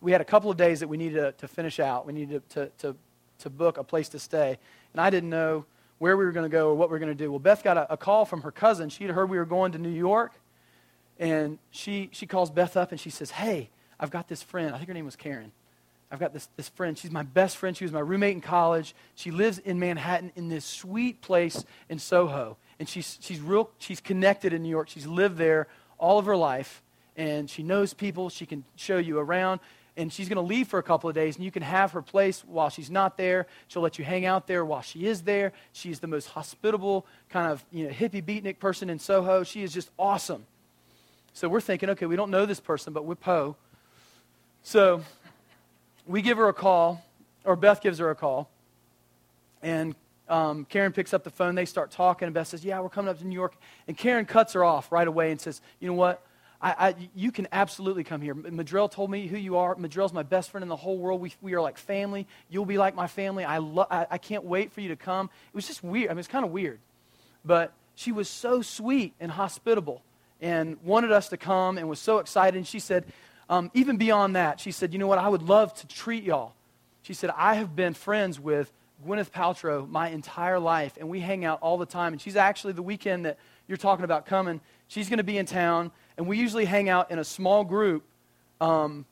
we 0.00 0.12
had 0.12 0.20
a 0.20 0.24
couple 0.24 0.50
of 0.50 0.56
days 0.56 0.80
that 0.80 0.88
we 0.88 0.96
needed 0.96 1.16
to, 1.16 1.32
to 1.32 1.48
finish 1.48 1.80
out. 1.80 2.06
We 2.06 2.12
needed 2.12 2.48
to, 2.50 2.70
to, 2.78 2.96
to, 3.40 3.50
book 3.50 3.76
a 3.76 3.84
place 3.84 4.08
to 4.10 4.18
stay. 4.18 4.58
And 4.92 5.00
I 5.00 5.10
didn't 5.10 5.30
know 5.30 5.66
where 5.98 6.16
we 6.16 6.24
were 6.24 6.32
going 6.32 6.44
to 6.44 6.54
go 6.54 6.68
or 6.68 6.74
what 6.74 6.88
we 6.88 6.92
were 6.92 6.98
going 6.98 7.14
to 7.16 7.24
do. 7.24 7.30
Well, 7.30 7.38
Beth 7.38 7.62
got 7.62 7.76
a, 7.76 7.92
a 7.92 7.96
call 7.96 8.24
from 8.24 8.42
her 8.42 8.50
cousin. 8.50 8.88
She 8.88 9.04
had 9.04 9.14
heard 9.14 9.28
we 9.28 9.36
were 9.36 9.44
going 9.44 9.72
to 9.72 9.78
New 9.78 9.90
York. 9.90 10.32
And 11.18 11.58
she, 11.70 12.08
she 12.12 12.26
calls 12.26 12.50
Beth 12.50 12.76
up 12.76 12.90
and 12.90 13.00
she 13.00 13.10
says, 13.10 13.32
Hey, 13.32 13.70
I've 14.04 14.10
got 14.10 14.28
this 14.28 14.42
friend. 14.42 14.74
I 14.74 14.76
think 14.76 14.88
her 14.88 14.94
name 14.94 15.06
was 15.06 15.16
Karen. 15.16 15.50
I've 16.10 16.20
got 16.20 16.34
this, 16.34 16.46
this 16.56 16.68
friend. 16.68 16.96
She's 16.96 17.10
my 17.10 17.22
best 17.22 17.56
friend. 17.56 17.74
She 17.74 17.86
was 17.86 17.92
my 17.92 18.00
roommate 18.00 18.34
in 18.34 18.42
college. 18.42 18.94
She 19.14 19.30
lives 19.30 19.56
in 19.56 19.78
Manhattan 19.78 20.30
in 20.36 20.50
this 20.50 20.66
sweet 20.66 21.22
place 21.22 21.64
in 21.88 21.98
Soho. 21.98 22.58
And 22.78 22.86
she's, 22.86 23.16
she's, 23.22 23.40
real, 23.40 23.70
she's 23.78 24.00
connected 24.00 24.52
in 24.52 24.62
New 24.62 24.68
York. 24.68 24.90
She's 24.90 25.06
lived 25.06 25.38
there 25.38 25.68
all 25.96 26.18
of 26.18 26.26
her 26.26 26.36
life. 26.36 26.82
And 27.16 27.48
she 27.48 27.62
knows 27.62 27.94
people. 27.94 28.28
She 28.28 28.44
can 28.44 28.62
show 28.76 28.98
you 28.98 29.18
around. 29.18 29.60
And 29.96 30.12
she's 30.12 30.28
going 30.28 30.36
to 30.36 30.42
leave 30.42 30.68
for 30.68 30.78
a 30.78 30.82
couple 30.82 31.08
of 31.08 31.14
days. 31.14 31.36
And 31.36 31.44
you 31.46 31.50
can 31.50 31.62
have 31.62 31.92
her 31.92 32.02
place 32.02 32.44
while 32.44 32.68
she's 32.68 32.90
not 32.90 33.16
there. 33.16 33.46
She'll 33.68 33.80
let 33.80 33.98
you 33.98 34.04
hang 34.04 34.26
out 34.26 34.46
there 34.46 34.66
while 34.66 34.82
she 34.82 35.06
is 35.06 35.22
there. 35.22 35.54
She's 35.72 35.98
the 36.00 36.08
most 36.08 36.26
hospitable, 36.26 37.06
kind 37.30 37.50
of 37.50 37.64
you 37.72 37.86
know, 37.86 37.90
hippie 37.90 38.22
beatnik 38.22 38.58
person 38.58 38.90
in 38.90 38.98
Soho. 38.98 39.44
She 39.44 39.62
is 39.62 39.72
just 39.72 39.90
awesome. 39.98 40.44
So 41.32 41.48
we're 41.48 41.62
thinking, 41.62 41.88
okay, 41.88 42.04
we 42.04 42.16
don't 42.16 42.30
know 42.30 42.44
this 42.44 42.60
person, 42.60 42.92
but 42.92 43.06
we're 43.06 43.14
Poe. 43.14 43.56
So 44.66 45.02
we 46.06 46.22
give 46.22 46.38
her 46.38 46.48
a 46.48 46.54
call, 46.54 47.04
or 47.44 47.54
Beth 47.54 47.82
gives 47.82 47.98
her 47.98 48.08
a 48.08 48.14
call, 48.14 48.48
and 49.62 49.94
um, 50.26 50.64
Karen 50.64 50.90
picks 50.90 51.12
up 51.12 51.22
the 51.22 51.30
phone. 51.30 51.54
They 51.54 51.66
start 51.66 51.90
talking, 51.90 52.24
and 52.24 52.34
Beth 52.34 52.48
says, 52.48 52.64
Yeah, 52.64 52.80
we're 52.80 52.88
coming 52.88 53.10
up 53.10 53.18
to 53.18 53.26
New 53.26 53.34
York. 53.34 53.54
And 53.86 53.96
Karen 53.96 54.24
cuts 54.24 54.54
her 54.54 54.64
off 54.64 54.90
right 54.90 55.06
away 55.06 55.30
and 55.30 55.38
says, 55.38 55.60
You 55.80 55.88
know 55.88 55.94
what? 55.94 56.26
I, 56.62 56.70
I, 56.70 56.94
you 57.14 57.30
can 57.30 57.46
absolutely 57.52 58.04
come 58.04 58.22
here. 58.22 58.34
Madrell 58.34 58.90
told 58.90 59.10
me 59.10 59.26
who 59.26 59.36
you 59.36 59.58
are. 59.58 59.74
Madrell's 59.74 60.14
my 60.14 60.22
best 60.22 60.50
friend 60.50 60.62
in 60.62 60.70
the 60.70 60.76
whole 60.76 60.96
world. 60.96 61.20
We, 61.20 61.34
we 61.42 61.52
are 61.52 61.60
like 61.60 61.76
family. 61.76 62.26
You'll 62.48 62.64
be 62.64 62.78
like 62.78 62.94
my 62.94 63.06
family. 63.06 63.44
I, 63.44 63.58
lo- 63.58 63.86
I, 63.90 64.06
I 64.12 64.16
can't 64.16 64.44
wait 64.44 64.72
for 64.72 64.80
you 64.80 64.88
to 64.88 64.96
come. 64.96 65.28
It 65.48 65.54
was 65.54 65.66
just 65.66 65.84
weird. 65.84 66.10
I 66.10 66.14
mean, 66.14 66.20
it's 66.20 66.28
kind 66.28 66.44
of 66.44 66.50
weird. 66.50 66.78
But 67.44 67.74
she 67.96 68.12
was 68.12 68.30
so 68.30 68.62
sweet 68.62 69.12
and 69.20 69.30
hospitable 69.30 70.02
and 70.40 70.82
wanted 70.82 71.12
us 71.12 71.28
to 71.28 71.36
come 71.36 71.76
and 71.76 71.86
was 71.86 71.98
so 71.98 72.16
excited. 72.16 72.56
And 72.56 72.66
she 72.66 72.78
said, 72.78 73.04
um, 73.48 73.70
even 73.74 73.96
beyond 73.96 74.36
that, 74.36 74.60
she 74.60 74.72
said, 74.72 74.92
You 74.92 74.98
know 74.98 75.06
what? 75.06 75.18
I 75.18 75.28
would 75.28 75.42
love 75.42 75.74
to 75.74 75.86
treat 75.86 76.24
y'all. 76.24 76.54
She 77.02 77.14
said, 77.14 77.30
I 77.36 77.54
have 77.54 77.76
been 77.76 77.94
friends 77.94 78.40
with 78.40 78.72
Gwyneth 79.06 79.30
Paltrow 79.30 79.88
my 79.88 80.08
entire 80.08 80.58
life, 80.58 80.96
and 80.98 81.08
we 81.08 81.20
hang 81.20 81.44
out 81.44 81.58
all 81.60 81.76
the 81.76 81.86
time. 81.86 82.14
And 82.14 82.20
she's 82.20 82.36
actually 82.36 82.72
the 82.72 82.82
weekend 82.82 83.26
that 83.26 83.38
you're 83.68 83.76
talking 83.76 84.04
about 84.04 84.26
coming, 84.26 84.60
she's 84.88 85.08
going 85.08 85.18
to 85.18 85.24
be 85.24 85.38
in 85.38 85.46
town, 85.46 85.90
and 86.16 86.26
we 86.26 86.38
usually 86.38 86.64
hang 86.64 86.88
out 86.88 87.10
in 87.10 87.18
a 87.18 87.24
small 87.24 87.64
group 87.64 88.02
um, 88.60 89.04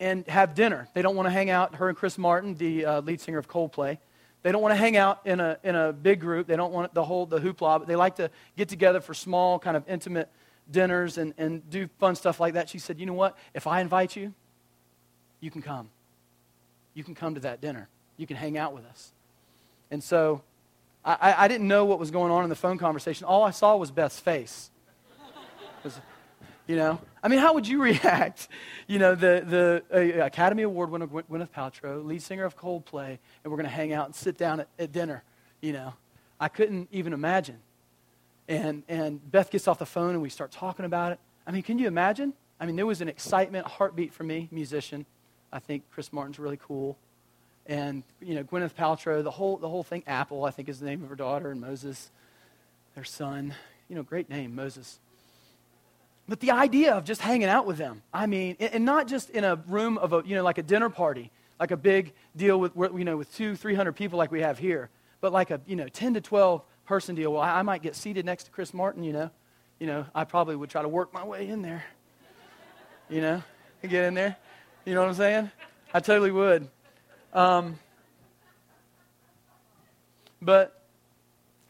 and 0.00 0.26
have 0.28 0.54
dinner. 0.54 0.88
They 0.94 1.02
don't 1.02 1.16
want 1.16 1.26
to 1.26 1.30
hang 1.30 1.50
out, 1.50 1.76
her 1.76 1.88
and 1.88 1.96
Chris 1.96 2.18
Martin, 2.18 2.54
the 2.54 2.84
uh, 2.84 3.00
lead 3.02 3.20
singer 3.20 3.38
of 3.38 3.48
Coldplay. 3.48 3.98
They 4.42 4.50
don't 4.50 4.62
want 4.62 4.72
to 4.72 4.76
hang 4.76 4.96
out 4.96 5.20
in 5.24 5.38
a, 5.38 5.58
in 5.62 5.76
a 5.76 5.92
big 5.92 6.20
group. 6.20 6.48
They 6.48 6.56
don't 6.56 6.72
want 6.72 6.92
the 6.94 7.04
whole 7.04 7.26
the 7.26 7.38
hoopla, 7.38 7.78
but 7.78 7.86
they 7.86 7.94
like 7.94 8.16
to 8.16 8.30
get 8.56 8.68
together 8.68 9.00
for 9.00 9.14
small, 9.14 9.58
kind 9.60 9.76
of 9.76 9.88
intimate 9.88 10.28
dinners 10.70 11.18
and, 11.18 11.34
and 11.38 11.68
do 11.70 11.88
fun 11.98 12.14
stuff 12.14 12.40
like 12.40 12.54
that. 12.54 12.68
She 12.68 12.78
said, 12.78 12.98
You 12.98 13.06
know 13.06 13.12
what? 13.12 13.36
If 13.54 13.66
I 13.66 13.80
invite 13.80 14.16
you, 14.16 14.32
you 15.40 15.50
can 15.50 15.62
come. 15.62 15.90
You 16.94 17.04
can 17.04 17.14
come 17.14 17.34
to 17.34 17.40
that 17.40 17.60
dinner. 17.60 17.88
You 18.16 18.26
can 18.26 18.36
hang 18.36 18.56
out 18.56 18.74
with 18.74 18.84
us. 18.84 19.12
And 19.90 20.02
so 20.02 20.42
I, 21.04 21.34
I 21.36 21.48
didn't 21.48 21.66
know 21.66 21.84
what 21.84 21.98
was 21.98 22.10
going 22.10 22.30
on 22.30 22.44
in 22.44 22.50
the 22.50 22.56
phone 22.56 22.78
conversation. 22.78 23.26
All 23.26 23.42
I 23.42 23.50
saw 23.50 23.76
was 23.76 23.90
Beth's 23.90 24.20
face. 24.20 24.70
Was, 25.82 26.00
you 26.68 26.76
know, 26.76 27.00
I 27.22 27.28
mean, 27.28 27.40
how 27.40 27.54
would 27.54 27.66
you 27.66 27.82
react? 27.82 28.48
You 28.86 28.98
know, 28.98 29.14
the, 29.14 29.82
the 29.90 30.24
Academy 30.24 30.62
Award 30.62 30.90
winner 30.90 31.06
Gwyneth 31.06 31.50
Paltrow, 31.50 32.04
lead 32.04 32.22
singer 32.22 32.44
of 32.44 32.56
Coldplay, 32.56 33.18
and 33.42 33.50
we're 33.50 33.56
going 33.56 33.68
to 33.68 33.74
hang 33.74 33.92
out 33.92 34.06
and 34.06 34.14
sit 34.14 34.38
down 34.38 34.60
at, 34.60 34.68
at 34.78 34.92
dinner. 34.92 35.24
You 35.60 35.72
know, 35.72 35.94
I 36.38 36.48
couldn't 36.48 36.88
even 36.92 37.12
imagine. 37.12 37.58
And, 38.52 38.82
and 38.86 39.30
Beth 39.30 39.50
gets 39.50 39.66
off 39.66 39.78
the 39.78 39.86
phone 39.86 40.10
and 40.10 40.20
we 40.20 40.28
start 40.28 40.50
talking 40.50 40.84
about 40.84 41.12
it. 41.12 41.18
I 41.46 41.52
mean, 41.52 41.62
can 41.62 41.78
you 41.78 41.86
imagine? 41.86 42.34
I 42.60 42.66
mean, 42.66 42.76
there 42.76 42.84
was 42.84 43.00
an 43.00 43.08
excitement, 43.08 43.66
heartbeat 43.66 44.12
for 44.12 44.24
me, 44.24 44.48
musician. 44.50 45.06
I 45.50 45.58
think 45.58 45.84
Chris 45.90 46.12
Martin's 46.12 46.38
really 46.38 46.58
cool. 46.58 46.98
And, 47.64 48.02
you 48.20 48.34
know, 48.34 48.44
Gwyneth 48.44 48.74
Paltrow, 48.74 49.24
the 49.24 49.30
whole, 49.30 49.56
the 49.56 49.70
whole 49.70 49.82
thing, 49.82 50.02
Apple, 50.06 50.44
I 50.44 50.50
think 50.50 50.68
is 50.68 50.80
the 50.80 50.84
name 50.84 51.02
of 51.02 51.08
her 51.08 51.14
daughter, 51.14 51.50
and 51.50 51.62
Moses, 51.62 52.10
their 52.94 53.04
son. 53.04 53.54
You 53.88 53.96
know, 53.96 54.02
great 54.02 54.28
name, 54.28 54.54
Moses. 54.54 54.98
But 56.28 56.40
the 56.40 56.50
idea 56.50 56.92
of 56.92 57.04
just 57.04 57.22
hanging 57.22 57.48
out 57.48 57.66
with 57.66 57.78
them, 57.78 58.02
I 58.12 58.26
mean, 58.26 58.56
and 58.60 58.84
not 58.84 59.08
just 59.08 59.30
in 59.30 59.44
a 59.44 59.56
room 59.66 59.96
of 59.96 60.12
a, 60.12 60.22
you 60.26 60.36
know, 60.36 60.42
like 60.42 60.58
a 60.58 60.62
dinner 60.62 60.90
party, 60.90 61.30
like 61.58 61.70
a 61.70 61.76
big 61.78 62.12
deal 62.36 62.60
with, 62.60 62.72
you 62.76 63.04
know, 63.04 63.16
with 63.16 63.34
two, 63.34 63.56
300 63.56 63.92
people 63.92 64.18
like 64.18 64.30
we 64.30 64.42
have 64.42 64.58
here, 64.58 64.90
but 65.22 65.32
like 65.32 65.50
a, 65.50 65.58
you 65.66 65.76
know, 65.76 65.88
10 65.88 66.14
to 66.14 66.20
12 66.20 66.62
person 66.86 67.14
deal. 67.14 67.32
Well, 67.32 67.42
I 67.42 67.62
might 67.62 67.82
get 67.82 67.96
seated 67.96 68.24
next 68.24 68.44
to 68.44 68.50
Chris 68.50 68.74
Martin, 68.74 69.02
you 69.04 69.12
know. 69.12 69.30
You 69.78 69.86
know, 69.86 70.06
I 70.14 70.24
probably 70.24 70.56
would 70.56 70.70
try 70.70 70.82
to 70.82 70.88
work 70.88 71.12
my 71.12 71.24
way 71.24 71.48
in 71.48 71.62
there. 71.62 71.84
You 73.08 73.20
know, 73.20 73.42
get 73.82 74.04
in 74.04 74.14
there. 74.14 74.36
You 74.84 74.94
know 74.94 75.00
what 75.00 75.08
I'm 75.08 75.14
saying? 75.14 75.50
I 75.92 76.00
totally 76.00 76.30
would. 76.30 76.68
Um, 77.32 77.78
but, 80.40 80.82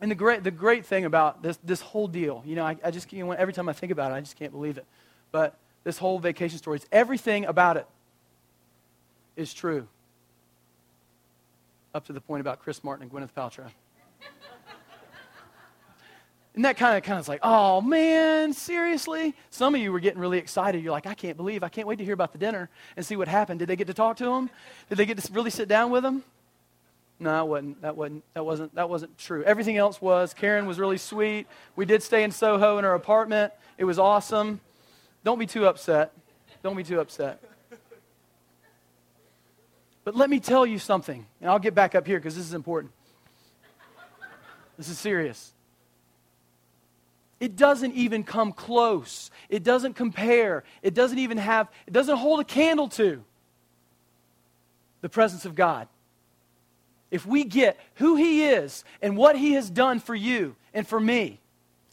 and 0.01 0.11
the 0.11 0.15
great, 0.15 0.45
the 0.45 0.51
great 0.51 0.87
thing 0.87 1.05
about 1.05 1.43
this, 1.43 1.59
this 1.63 1.81
whole 1.81 2.09
deal, 2.09 2.43
you 2.47 2.55
know, 2.55 2.65
I, 2.65 2.77
I 2.85 2.91
just, 2.91 3.13
you 3.13 3.25
know, 3.25 3.33
every 3.33 3.53
time 3.53 3.69
I 3.69 3.73
think 3.73 3.93
about 3.93 4.13
it, 4.13 4.15
I 4.15 4.21
just 4.21 4.37
can't 4.37 4.53
believe 4.53 4.79
it. 4.79 4.87
But 5.31 5.57
this 5.85 5.99
whole 5.99 6.19
vacation 6.19 6.59
story, 6.59 6.79
is 6.79 6.87
everything 6.93 7.45
about 7.45 7.77
it 7.77 7.87
is 9.37 9.53
true. 9.53 9.87
Up 11.95 12.07
to 12.07 12.13
the 12.13 12.21
point 12.21 12.41
about 12.41 12.61
Chris 12.61 12.83
Martin 12.83 13.03
and 13.03 13.13
Gwyneth 13.13 13.33
Paltrow. 13.37 13.71
And 16.55 16.67
that 16.67 16.77
kind 16.77 16.99
of 16.99 17.03
kind 17.03 17.19
of 17.19 17.29
like, 17.29 17.41
oh 17.43 17.81
man, 17.81 18.53
seriously? 18.53 19.35
Some 19.51 19.75
of 19.75 19.81
you 19.81 19.91
were 19.91 20.01
getting 20.01 20.21
really 20.21 20.39
excited. 20.39 20.83
You're 20.83 20.93
like, 20.93 21.07
I 21.07 21.15
can't 21.15 21.37
believe, 21.37 21.63
I 21.63 21.71
can't 21.71 21.89
wait 21.89 21.97
to 21.97 22.05
hear 22.05 22.13
about 22.13 22.33
the 22.33 22.39
dinner 22.39 22.69
and 22.97 23.07
see 23.07 23.17
what 23.17 23.27
happened. 23.27 23.61
Did 23.61 23.69
they 23.69 23.77
get 23.77 23.87
to 23.87 23.95
talk 23.95 24.19
to 24.19 24.31
him? 24.31 24.51
Did 24.91 24.99
they 24.99 25.07
get 25.07 25.17
to 25.19 25.33
really 25.33 25.51
sit 25.51 25.67
down 25.67 25.91
with 25.91 26.05
him? 26.05 26.23
No, 27.19 27.31
that 27.31 27.47
wasn't, 27.49 27.83
that 27.83 27.97
wasn't, 27.97 28.25
that 28.35 28.45
wasn't, 28.45 28.75
that 28.75 28.91
wasn't 28.91 29.17
true. 29.17 29.45
Everything 29.45 29.77
else 29.77 30.03
was. 30.03 30.35
Karen 30.35 30.67
was 30.67 30.79
really 30.79 30.99
sweet. 30.99 31.47
We 31.77 31.87
did 31.87 32.03
stay 32.03 32.25
in 32.25 32.33
Soho 32.33 32.79
in 32.79 32.85
her 32.85 32.95
apartment. 32.95 33.53
It 33.79 33.85
was 33.85 33.99
awesome. 33.99 34.61
Don't 35.25 35.39
be 35.39 35.47
too 35.47 35.67
upset. 35.67 36.13
Don't 36.63 36.77
be 36.77 36.85
too 36.85 37.01
upset. 37.01 37.41
But 40.05 40.17
let 40.17 40.29
me 40.29 40.41
tell 40.41 40.67
you 40.67 40.81
something, 40.81 41.25
and 41.41 41.49
I'll 41.49 41.61
get 41.61 41.75
back 41.77 41.95
up 41.95 42.07
here 42.07 42.19
because 42.19 42.35
this 42.35 42.45
is 42.45 42.55
important. 42.55 42.93
This 44.77 44.89
is 44.89 44.99
serious. 44.99 45.53
It 47.43 47.57
doesn't 47.57 47.95
even 47.95 48.23
come 48.23 48.53
close. 48.53 49.29
It 49.49 49.65
doesn't 49.65 49.95
compare. 49.95 50.63
It 50.81 50.95
doesn't 50.95 51.19
even 51.19 51.39
have, 51.39 51.69
it 51.89 51.93
doesn't 51.93 52.17
hold 52.17 52.39
a 52.39 52.45
candle 52.45 52.87
to 52.91 53.25
the 55.01 55.09
presence 55.09 55.45
of 55.45 55.57
God. 55.57 55.89
If 57.11 57.27
we 57.27 57.43
get 57.43 57.81
who 57.97 58.15
He 58.15 58.45
is 58.45 58.85
and 59.03 59.17
what 59.17 59.37
He 59.37 59.55
has 59.55 59.69
done 59.69 59.99
for 59.99 60.15
you 60.15 60.55
and 60.73 60.87
for 60.87 61.01
me, 61.01 61.41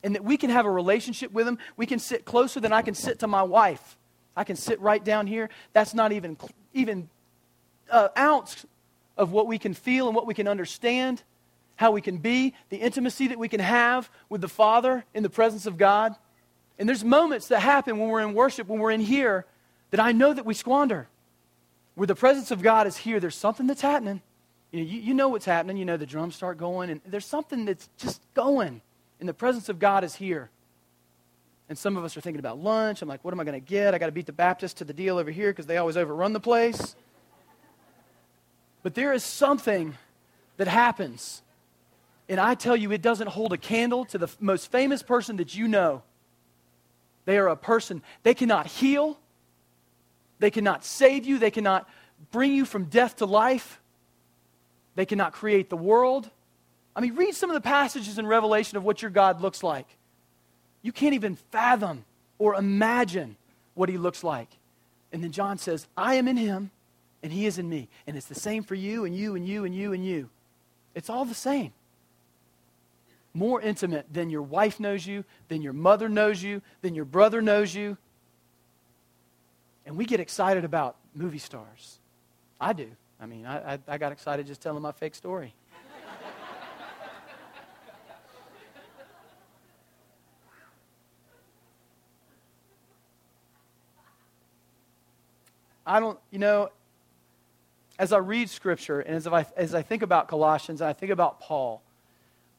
and 0.03 0.13
that 0.13 0.23
we 0.23 0.37
can 0.37 0.51
have 0.51 0.67
a 0.67 0.71
relationship 0.71 1.31
with 1.31 1.47
Him, 1.47 1.57
we 1.75 1.87
can 1.87 1.97
sit 1.97 2.25
closer 2.25 2.59
than 2.59 2.71
I 2.71 2.83
can 2.83 2.93
sit 2.93 3.17
to 3.19 3.27
my 3.27 3.41
wife. 3.41 3.97
I 4.37 4.43
can 4.43 4.55
sit 4.55 4.79
right 4.79 5.03
down 5.03 5.25
here. 5.25 5.49
That's 5.73 5.95
not 5.95 6.11
even, 6.11 6.37
even 6.75 7.09
an 7.91 8.09
ounce 8.15 8.67
of 9.17 9.31
what 9.31 9.47
we 9.47 9.57
can 9.57 9.73
feel 9.73 10.05
and 10.05 10.15
what 10.15 10.27
we 10.27 10.35
can 10.35 10.47
understand 10.47 11.23
how 11.79 11.91
we 11.91 12.01
can 12.01 12.17
be, 12.17 12.53
the 12.67 12.75
intimacy 12.75 13.27
that 13.27 13.39
we 13.39 13.47
can 13.47 13.61
have 13.61 14.09
with 14.27 14.41
the 14.41 14.49
Father 14.49 15.05
in 15.13 15.23
the 15.23 15.29
presence 15.29 15.65
of 15.65 15.77
God. 15.77 16.13
And 16.77 16.89
there's 16.89 17.05
moments 17.05 17.47
that 17.47 17.61
happen 17.61 17.97
when 17.97 18.09
we're 18.09 18.19
in 18.19 18.33
worship, 18.33 18.67
when 18.67 18.79
we're 18.79 18.91
in 18.91 18.99
here, 18.99 19.45
that 19.91 20.01
I 20.01 20.11
know 20.11 20.33
that 20.33 20.45
we 20.45 20.53
squander. 20.53 21.07
Where 21.95 22.05
the 22.05 22.15
presence 22.15 22.51
of 22.51 22.61
God 22.61 22.85
is 22.85 22.97
here, 22.97 23.21
there's 23.21 23.37
something 23.37 23.65
that's 23.65 23.79
happening. 23.79 24.21
You 24.71 24.81
know, 24.81 24.91
you, 24.91 24.99
you 24.99 25.13
know 25.13 25.29
what's 25.29 25.45
happening. 25.45 25.77
You 25.77 25.85
know 25.85 25.95
the 25.95 26.05
drums 26.05 26.35
start 26.35 26.57
going, 26.57 26.89
and 26.89 26.99
there's 27.05 27.25
something 27.25 27.63
that's 27.63 27.87
just 27.97 28.21
going. 28.33 28.81
And 29.21 29.29
the 29.29 29.33
presence 29.33 29.69
of 29.69 29.79
God 29.79 30.03
is 30.03 30.13
here. 30.13 30.49
And 31.69 31.77
some 31.77 31.95
of 31.95 32.03
us 32.03 32.17
are 32.17 32.21
thinking 32.21 32.41
about 32.41 32.59
lunch. 32.59 33.01
I'm 33.01 33.07
like, 33.07 33.23
what 33.23 33.33
am 33.33 33.39
I 33.39 33.45
going 33.45 33.61
to 33.61 33.65
get? 33.65 33.95
I 33.95 33.99
got 33.99 34.07
to 34.07 34.11
beat 34.11 34.25
the 34.25 34.33
Baptist 34.33 34.79
to 34.79 34.83
the 34.83 34.93
deal 34.93 35.17
over 35.17 35.31
here 35.31 35.51
because 35.51 35.65
they 35.65 35.77
always 35.77 35.95
overrun 35.95 36.33
the 36.33 36.41
place. 36.41 36.97
But 38.83 38.95
there 38.95 39.13
is 39.13 39.23
something 39.23 39.95
that 40.57 40.67
happens 40.67 41.41
and 42.29 42.39
I 42.39 42.53
tell 42.53 42.75
you, 42.75 42.91
it 42.91 43.01
doesn't 43.01 43.27
hold 43.27 43.53
a 43.53 43.57
candle 43.57 44.05
to 44.05 44.19
the 44.19 44.29
most 44.39 44.71
famous 44.71 45.01
person 45.01 45.37
that 45.37 45.55
you 45.55 45.67
know. 45.67 46.03
They 47.25 47.37
are 47.37 47.47
a 47.47 47.57
person, 47.57 48.03
they 48.23 48.35
cannot 48.35 48.67
heal, 48.67 49.19
they 50.37 50.51
cannot 50.51 50.85
save 50.85 51.25
you, 51.25 51.39
they 51.39 51.51
cannot 51.51 51.89
bring 52.31 52.53
you 52.53 52.65
from 52.65 52.85
death 52.85 53.17
to 53.17 53.25
life, 53.25 53.81
they 54.95 55.05
cannot 55.05 55.33
create 55.33 55.69
the 55.69 55.77
world. 55.77 56.29
I 56.95 57.01
mean, 57.01 57.15
read 57.15 57.33
some 57.33 57.49
of 57.49 57.53
the 57.53 57.61
passages 57.61 58.17
in 58.17 58.27
Revelation 58.27 58.77
of 58.77 58.83
what 58.83 59.01
your 59.01 59.11
God 59.11 59.41
looks 59.41 59.63
like. 59.63 59.87
You 60.81 60.91
can't 60.91 61.13
even 61.13 61.35
fathom 61.35 62.05
or 62.37 62.55
imagine 62.55 63.37
what 63.73 63.89
he 63.89 63.97
looks 63.97 64.23
like. 64.23 64.49
And 65.11 65.23
then 65.23 65.31
John 65.31 65.57
says, 65.57 65.87
I 65.95 66.15
am 66.15 66.27
in 66.27 66.37
him, 66.37 66.71
and 67.23 67.31
he 67.31 67.45
is 67.45 67.57
in 67.57 67.69
me. 67.69 67.89
And 68.05 68.17
it's 68.17 68.27
the 68.27 68.35
same 68.35 68.63
for 68.63 68.75
you, 68.75 69.05
and 69.05 69.15
you, 69.15 69.35
and 69.35 69.47
you, 69.47 69.65
and 69.65 69.73
you, 69.73 69.93
and 69.93 70.05
you. 70.05 70.29
It's 70.93 71.09
all 71.09 71.25
the 71.25 71.35
same. 71.35 71.71
More 73.39 73.61
intimate 73.61 74.05
than 74.13 74.29
your 74.29 74.41
wife 74.41 74.79
knows 74.79 75.07
you, 75.07 75.23
than 75.47 75.61
your 75.61 75.73
mother 75.73 76.09
knows 76.09 76.43
you, 76.43 76.61
than 76.81 76.93
your 76.93 77.05
brother 77.05 77.41
knows 77.41 77.73
you. 77.73 77.97
And 79.85 79.95
we 79.95 80.05
get 80.05 80.19
excited 80.19 80.65
about 80.65 80.97
movie 81.15 81.39
stars. 81.39 81.99
I 82.59 82.73
do. 82.73 82.89
I 83.19 83.25
mean, 83.25 83.45
I, 83.45 83.73
I, 83.73 83.79
I 83.87 83.97
got 83.97 84.11
excited 84.11 84.45
just 84.45 84.61
telling 84.61 84.81
my 84.81 84.91
fake 84.91 85.15
story. 85.15 85.55
I 95.85 95.99
don't, 95.99 96.19
you 96.29 96.37
know, 96.37 96.69
as 97.97 98.13
I 98.13 98.17
read 98.17 98.49
Scripture 98.49 98.99
and 98.99 99.15
as 99.15 99.25
I, 99.25 99.45
as 99.57 99.73
I 99.73 99.81
think 99.81 100.03
about 100.03 100.27
Colossians 100.27 100.81
and 100.81 100.89
I 100.89 100.93
think 100.93 101.11
about 101.11 101.39
Paul, 101.39 101.81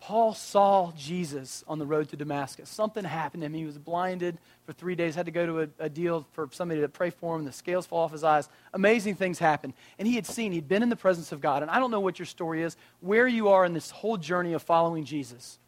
Paul 0.00 0.32
saw 0.32 0.92
Jesus 0.96 1.62
on 1.68 1.78
the 1.78 1.84
road 1.84 2.08
to 2.08 2.16
Damascus. 2.16 2.70
Something 2.70 3.04
happened 3.04 3.42
to 3.42 3.46
him. 3.46 3.52
He 3.52 3.66
was 3.66 3.76
blinded 3.76 4.38
for 4.64 4.72
three 4.72 4.94
days, 4.94 5.14
had 5.14 5.26
to 5.26 5.32
go 5.32 5.44
to 5.44 5.60
a, 5.60 5.68
a, 5.78 5.88
deal 5.90 6.26
for 6.32 6.48
somebody 6.52 6.80
to 6.80 6.88
pray 6.88 7.10
for 7.10 7.36
him. 7.36 7.44
The 7.44 7.52
scales 7.52 7.86
fall 7.86 8.00
off 8.00 8.12
his 8.12 8.24
eyes. 8.24 8.48
Amazing 8.72 9.16
things 9.16 9.38
happened. 9.38 9.74
And 9.98 10.08
he 10.08 10.14
had 10.14 10.26
seen, 10.26 10.52
he'd 10.52 10.68
been 10.68 10.82
in 10.82 10.88
the 10.88 10.96
presence 10.96 11.32
of 11.32 11.42
God. 11.42 11.60
And 11.60 11.70
I 11.70 11.78
don't 11.78 11.90
know 11.90 12.00
what 12.00 12.18
your 12.18 12.26
story 12.26 12.62
is, 12.62 12.78
where 13.00 13.28
you 13.28 13.48
are 13.48 13.66
in 13.66 13.74
this 13.74 13.90
whole 13.90 14.16
journey 14.16 14.54
of 14.54 14.62
following 14.62 15.04
Jesus. 15.04 15.58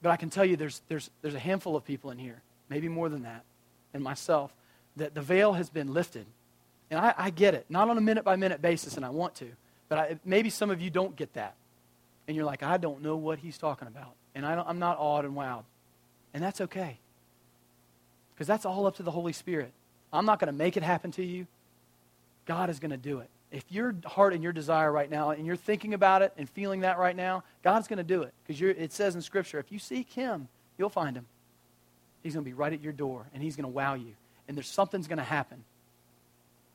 But 0.00 0.10
I 0.10 0.16
can 0.16 0.30
tell 0.30 0.44
you 0.44 0.56
there's, 0.56 0.80
there's, 0.88 1.10
there's 1.20 1.34
a 1.34 1.38
handful 1.38 1.76
of 1.76 1.84
people 1.84 2.10
in 2.10 2.18
here, 2.18 2.40
maybe 2.70 2.88
more 2.88 3.10
than 3.10 3.24
that, 3.24 3.44
and 3.92 4.02
myself, 4.02 4.54
that 4.96 5.14
the 5.14 5.20
veil 5.20 5.52
has 5.52 5.68
been 5.68 5.92
lifted. 5.92 6.24
And 6.90 6.98
I, 6.98 7.12
I 7.16 7.30
get 7.30 7.52
it, 7.52 7.66
not 7.68 7.90
on 7.90 7.98
a 7.98 8.00
minute 8.00 8.24
by 8.24 8.36
minute 8.36 8.62
basis, 8.62 8.96
and 8.96 9.04
I 9.04 9.10
want 9.10 9.34
to. 9.36 9.48
But 9.90 9.98
I, 9.98 10.18
maybe 10.24 10.48
some 10.48 10.70
of 10.70 10.80
you 10.80 10.88
don't 10.88 11.14
get 11.14 11.34
that 11.34 11.56
and 12.30 12.36
you're 12.36 12.46
like, 12.46 12.62
I 12.62 12.76
don't 12.76 13.02
know 13.02 13.16
what 13.16 13.40
he's 13.40 13.58
talking 13.58 13.88
about. 13.88 14.14
And 14.36 14.46
I 14.46 14.52
am 14.68 14.78
not 14.78 14.98
awed 15.00 15.24
and 15.24 15.34
wowed. 15.34 15.64
And 16.32 16.40
that's 16.40 16.60
okay. 16.60 16.96
Because 18.32 18.46
that's 18.46 18.64
all 18.64 18.86
up 18.86 18.98
to 18.98 19.02
the 19.02 19.10
Holy 19.10 19.32
Spirit. 19.32 19.72
I'm 20.12 20.26
not 20.26 20.38
going 20.38 20.46
to 20.46 20.56
make 20.56 20.76
it 20.76 20.84
happen 20.84 21.10
to 21.12 21.24
you. 21.24 21.48
God 22.46 22.70
is 22.70 22.78
going 22.78 22.92
to 22.92 22.96
do 22.96 23.18
it. 23.18 23.28
If 23.50 23.64
your 23.68 23.96
heart 24.06 24.32
and 24.32 24.44
your 24.44 24.52
desire 24.52 24.92
right 24.92 25.10
now, 25.10 25.30
and 25.30 25.44
you're 25.44 25.56
thinking 25.56 25.92
about 25.92 26.22
it 26.22 26.32
and 26.36 26.48
feeling 26.48 26.82
that 26.82 27.00
right 27.00 27.16
now, 27.16 27.42
God's 27.64 27.88
going 27.88 27.96
to 27.96 28.04
do 28.04 28.22
it. 28.22 28.32
Because 28.46 28.62
it 28.62 28.92
says 28.92 29.16
in 29.16 29.22
Scripture, 29.22 29.58
if 29.58 29.72
you 29.72 29.80
seek 29.80 30.12
Him, 30.12 30.46
you'll 30.78 30.88
find 30.88 31.16
Him. 31.16 31.26
He's 32.22 32.34
going 32.34 32.44
to 32.44 32.48
be 32.48 32.54
right 32.54 32.72
at 32.72 32.80
your 32.80 32.92
door, 32.92 33.26
and 33.34 33.42
He's 33.42 33.56
going 33.56 33.64
to 33.64 33.74
wow 33.74 33.94
you. 33.94 34.12
And 34.46 34.56
there's 34.56 34.68
something's 34.68 35.08
going 35.08 35.18
to 35.18 35.24
happen. 35.24 35.64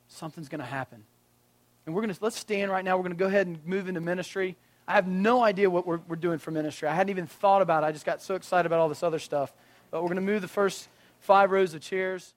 Something's 0.10 0.50
going 0.50 0.60
to 0.60 0.66
happen. 0.66 1.06
And 1.86 1.96
we're 1.96 2.02
going 2.02 2.14
to, 2.14 2.22
let's 2.22 2.38
stand 2.38 2.72
right 2.72 2.84
now. 2.84 2.98
We're 2.98 3.04
going 3.04 3.16
to 3.16 3.20
go 3.20 3.28
ahead 3.28 3.48
and 3.48 3.66
move 3.66 3.88
into 3.88 4.02
ministry. 4.02 4.58
I 4.88 4.94
have 4.94 5.08
no 5.08 5.44
idea 5.44 5.70
what 5.70 5.88
we're, 5.88 6.00
we're 6.08 6.16
doing 6.16 6.38
for 6.38 6.52
ministry. 6.52 6.88
I 6.88 6.94
hadn't 6.94 7.10
even 7.10 7.28
thought 7.28 7.62
about 7.62 7.84
it. 7.84 7.88
I 7.88 7.92
just 7.92 8.06
got 8.06 8.22
so 8.22 8.36
excited 8.36 8.68
about 8.68 8.80
all 8.80 8.90
this 8.90 9.04
other 9.04 9.20
stuff. 9.20 9.54
But 9.90 10.02
we're 10.02 10.10
going 10.10 10.18
to 10.18 10.22
move 10.22 10.42
the 10.42 10.48
first 10.48 10.90
five 11.20 11.52
rows 11.52 11.74
of 11.74 11.82
chairs. 11.82 12.34